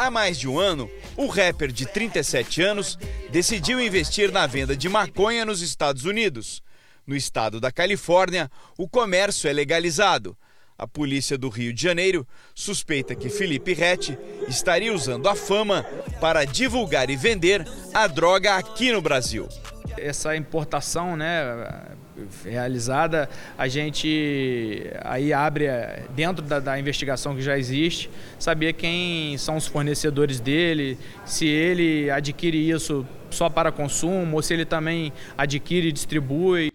[0.01, 2.99] Há mais de um ano, o rapper de 37 anos
[3.31, 6.63] decidiu investir na venda de maconha nos Estados Unidos.
[7.07, 10.35] No estado da Califórnia, o comércio é legalizado.
[10.79, 15.85] A polícia do Rio de Janeiro suspeita que Felipe Rett estaria usando a fama
[16.19, 19.47] para divulgar e vender a droga aqui no Brasil.
[19.99, 21.43] Essa importação, né,
[22.45, 25.67] realizada, a gente aí abre
[26.15, 32.11] dentro da, da, investigação que já existe, saber quem são os fornecedores dele, se ele
[32.11, 36.71] adquire isso só para consumo ou se ele também adquire e distribui.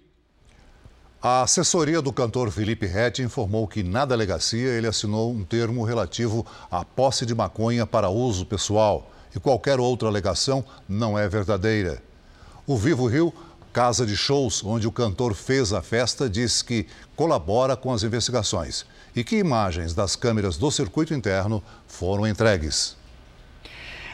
[1.22, 6.46] A assessoria do cantor Felipe Rett informou que na delegacia ele assinou um termo relativo
[6.70, 12.02] à posse de maconha para uso pessoal e qualquer outra alegação não é verdadeira.
[12.68, 13.34] O Vivo Rio,
[13.76, 18.86] casa de shows onde o cantor fez a festa, diz que colabora com as investigações
[19.14, 22.96] e que imagens das câmeras do circuito interno foram entregues.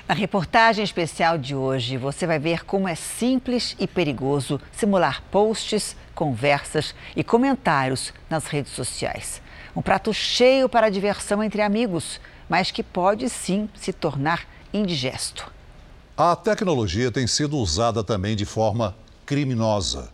[0.08, 5.96] Na reportagem especial de hoje, você vai ver como é simples e perigoso simular posts,
[6.16, 9.44] conversas e comentários nas redes sociais.
[9.76, 14.44] Um prato cheio para diversão entre amigos, mas que pode sim se tornar
[14.74, 15.52] indigesto.
[16.18, 18.96] A tecnologia tem sido usada também de forma
[19.26, 20.10] criminosa.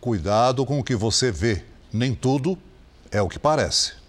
[0.00, 1.62] Cuidado com o que você vê,
[1.92, 2.58] nem tudo
[3.10, 4.02] é o que parece.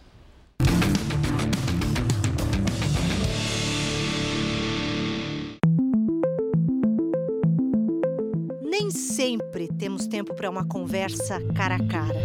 [9.23, 12.19] sempre temos tempo para uma conversa cara a cara.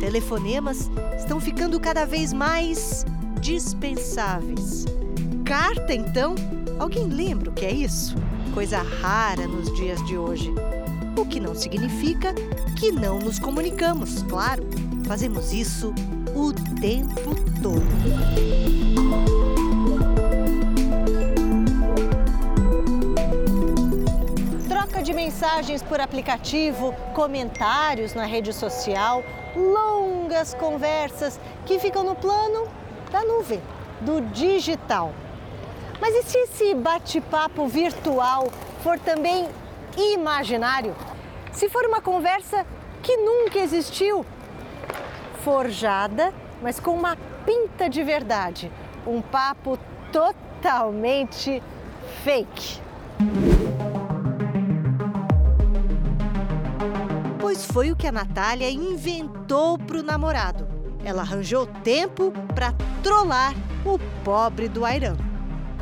[0.00, 3.04] Telefonemas estão ficando cada vez mais
[3.40, 4.84] dispensáveis.
[5.44, 6.34] Carta, então?
[6.78, 8.14] Alguém lembra o que é isso?
[8.54, 10.52] Coisa rara nos dias de hoje.
[11.16, 12.34] O que não significa
[12.78, 14.64] que não nos comunicamos, claro.
[15.06, 15.94] Fazemos isso
[16.34, 17.86] o tempo todo.
[25.10, 29.24] de mensagens por aplicativo, comentários na rede social,
[29.56, 32.68] longas conversas que ficam no plano
[33.10, 33.60] da nuvem,
[34.02, 35.12] do digital.
[36.00, 38.48] Mas e se esse bate-papo virtual
[38.82, 39.48] for também
[39.96, 40.96] imaginário?
[41.52, 42.64] Se for uma conversa
[43.02, 44.24] que nunca existiu,
[45.44, 46.32] forjada,
[46.62, 48.70] mas com uma pinta de verdade,
[49.06, 49.78] um papo
[50.12, 51.62] totalmente
[52.24, 52.80] fake.
[57.40, 60.68] Pois foi o que a Natália inventou para o namorado.
[61.04, 62.72] Ela arranjou tempo para
[63.02, 65.29] trollar o pobre do Airão.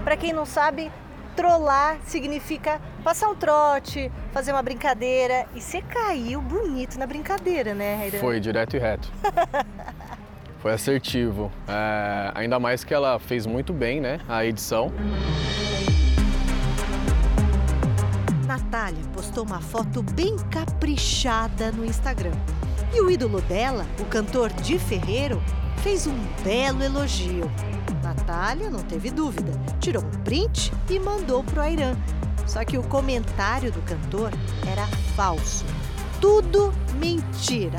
[0.09, 0.91] Para quem não sabe,
[1.37, 5.45] trollar significa passar um trote, fazer uma brincadeira.
[5.55, 8.19] E você caiu bonito na brincadeira, né, Airan?
[8.19, 9.13] Foi, direto e reto.
[10.61, 11.53] Foi assertivo.
[11.69, 14.91] É, ainda mais que ela fez muito bem, né, a edição.
[18.47, 22.33] Natália postou uma foto bem caprichada no Instagram.
[22.95, 25.39] E o ídolo dela, o cantor Di Ferreiro,
[25.83, 27.51] fez um belo elogio.
[28.29, 29.51] Natália não teve dúvida,
[29.81, 31.97] tirou um print e mandou pro Airan.
[32.47, 34.31] Só que o comentário do cantor
[34.71, 35.65] era falso.
[36.21, 36.71] Tudo
[37.01, 37.79] mentira.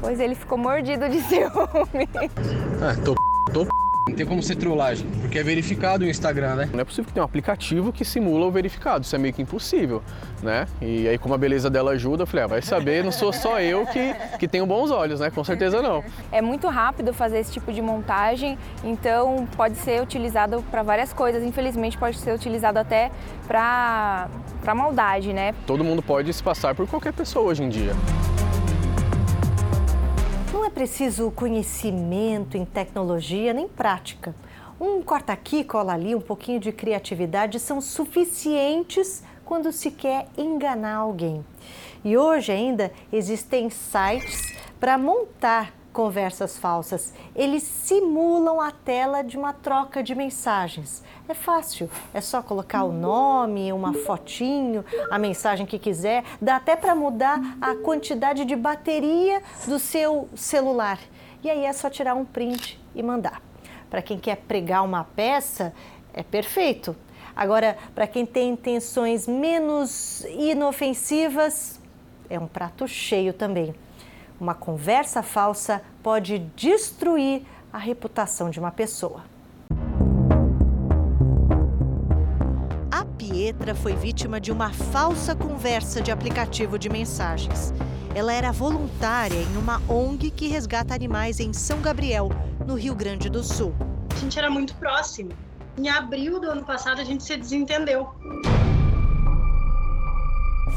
[0.00, 2.08] Pois ele ficou mordido de ciúme.
[2.82, 3.14] Ah, tô,
[4.08, 6.70] não tem como ser trollagem, porque é verificado o Instagram, né?
[6.72, 9.40] Não é possível que tenha um aplicativo que simula o verificado, isso é meio que
[9.40, 10.02] impossível,
[10.42, 10.66] né?
[10.80, 13.58] E aí, como a beleza dela ajuda, eu falei, ah, vai saber, não sou só
[13.60, 15.30] eu que, que tenho bons olhos, né?
[15.30, 16.04] Com certeza não.
[16.30, 21.42] É muito rápido fazer esse tipo de montagem, então pode ser utilizado para várias coisas.
[21.42, 23.10] Infelizmente, pode ser utilizado até
[23.48, 24.28] para
[24.74, 25.54] maldade, né?
[25.66, 27.92] Todo mundo pode se passar por qualquer pessoa hoje em dia.
[30.54, 34.32] Não é preciso conhecimento em tecnologia nem prática.
[34.80, 40.94] Um corta aqui, cola ali, um pouquinho de criatividade são suficientes quando se quer enganar
[40.94, 41.44] alguém.
[42.04, 47.12] E hoje ainda existem sites para montar conversas falsas.
[47.34, 51.02] Eles simulam a tela de uma troca de mensagens.
[51.26, 56.22] É fácil, é só colocar o nome, uma fotinho, a mensagem que quiser.
[56.38, 60.98] Dá até para mudar a quantidade de bateria do seu celular.
[61.42, 63.40] E aí é só tirar um print e mandar.
[63.88, 65.72] Para quem quer pregar uma peça,
[66.12, 66.94] é perfeito.
[67.34, 71.80] Agora, para quem tem intenções menos inofensivas,
[72.28, 73.74] é um prato cheio também.
[74.38, 79.33] Uma conversa falsa pode destruir a reputação de uma pessoa.
[83.30, 87.72] Pietra foi vítima de uma falsa conversa de aplicativo de mensagens.
[88.14, 92.28] Ela era voluntária em uma ONG que resgata animais em São Gabriel,
[92.66, 93.74] no Rio Grande do Sul.
[94.14, 95.30] A gente era muito próximo.
[95.78, 98.10] Em abril do ano passado, a gente se desentendeu.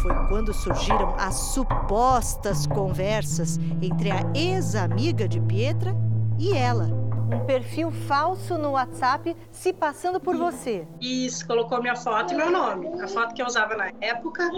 [0.02, 5.94] Foi quando surgiram as supostas conversas entre a ex-amiga de Pietra
[6.40, 7.07] e ela.
[7.30, 10.88] Um perfil falso no WhatsApp se passando por você.
[11.02, 14.50] Isso, colocou minha foto e meu nome, a foto que eu usava na época.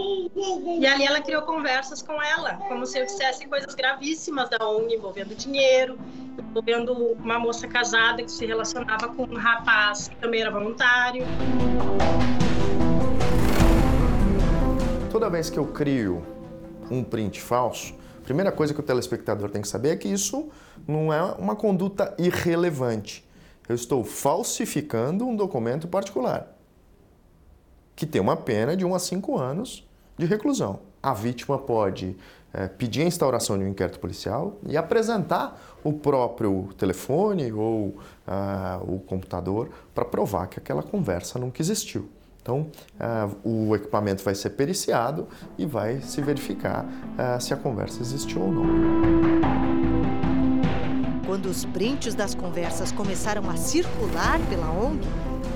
[0.78, 4.94] E ali ela criou conversas com ela, como se eu dissesse coisas gravíssimas da ONG,
[4.94, 5.98] envolvendo dinheiro,
[6.38, 11.24] envolvendo uma moça casada que se relacionava com um rapaz que também era voluntário.
[15.10, 16.24] Toda vez que eu crio
[16.88, 17.94] um print falso,
[18.30, 20.50] primeira coisa que o telespectador tem que saber é que isso
[20.86, 23.28] não é uma conduta irrelevante.
[23.68, 26.46] Eu estou falsificando um documento particular,
[27.96, 29.84] que tem uma pena de 1 a 5 anos
[30.16, 30.78] de reclusão.
[31.02, 32.16] A vítima pode
[32.54, 38.78] é, pedir a instauração de um inquérito policial e apresentar o próprio telefone ou ah,
[38.82, 42.08] o computador para provar que aquela conversa nunca existiu.
[42.42, 45.28] Então, uh, o equipamento vai ser periciado
[45.58, 48.64] e vai se verificar uh, se a conversa existiu ou não.
[51.26, 55.06] Quando os prints das conversas começaram a circular pela ONG,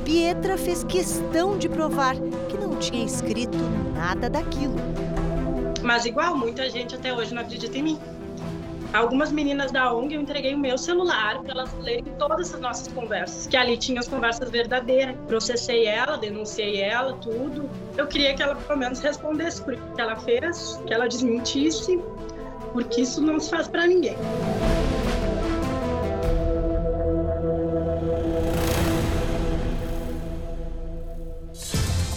[0.04, 2.14] Pietra fez questão de provar
[2.48, 3.58] que não tinha escrito
[3.94, 4.76] nada daquilo.
[5.82, 7.98] Mas igual, muita gente até hoje não acredita em mim.
[8.94, 12.86] Algumas meninas da ONG eu entreguei o meu celular para elas lerem todas as nossas
[12.86, 15.16] conversas, que ali tinha as conversas verdadeiras.
[15.26, 17.68] Processei ela, denunciei ela, tudo.
[17.96, 22.00] Eu queria que ela pelo menos respondesse por que ela fez, que ela desmentisse,
[22.72, 24.16] porque isso não se faz para ninguém.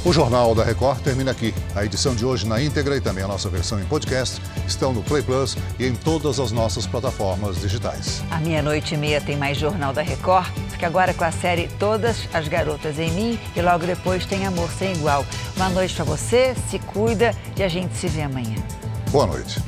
[0.07, 1.53] O Jornal da Record termina aqui.
[1.75, 5.03] A edição de hoje na íntegra e também a nossa versão em podcast estão no
[5.03, 8.23] Play Plus e em todas as nossas plataformas digitais.
[8.31, 10.47] À meia-noite e meia tem mais Jornal da Record.
[10.69, 14.69] Fique agora com a série Todas as Garotas em Mim e logo depois tem Amor
[14.79, 15.25] Sem Igual.
[15.57, 18.55] Uma noite para você, se cuida e a gente se vê amanhã.
[19.11, 19.59] Boa noite.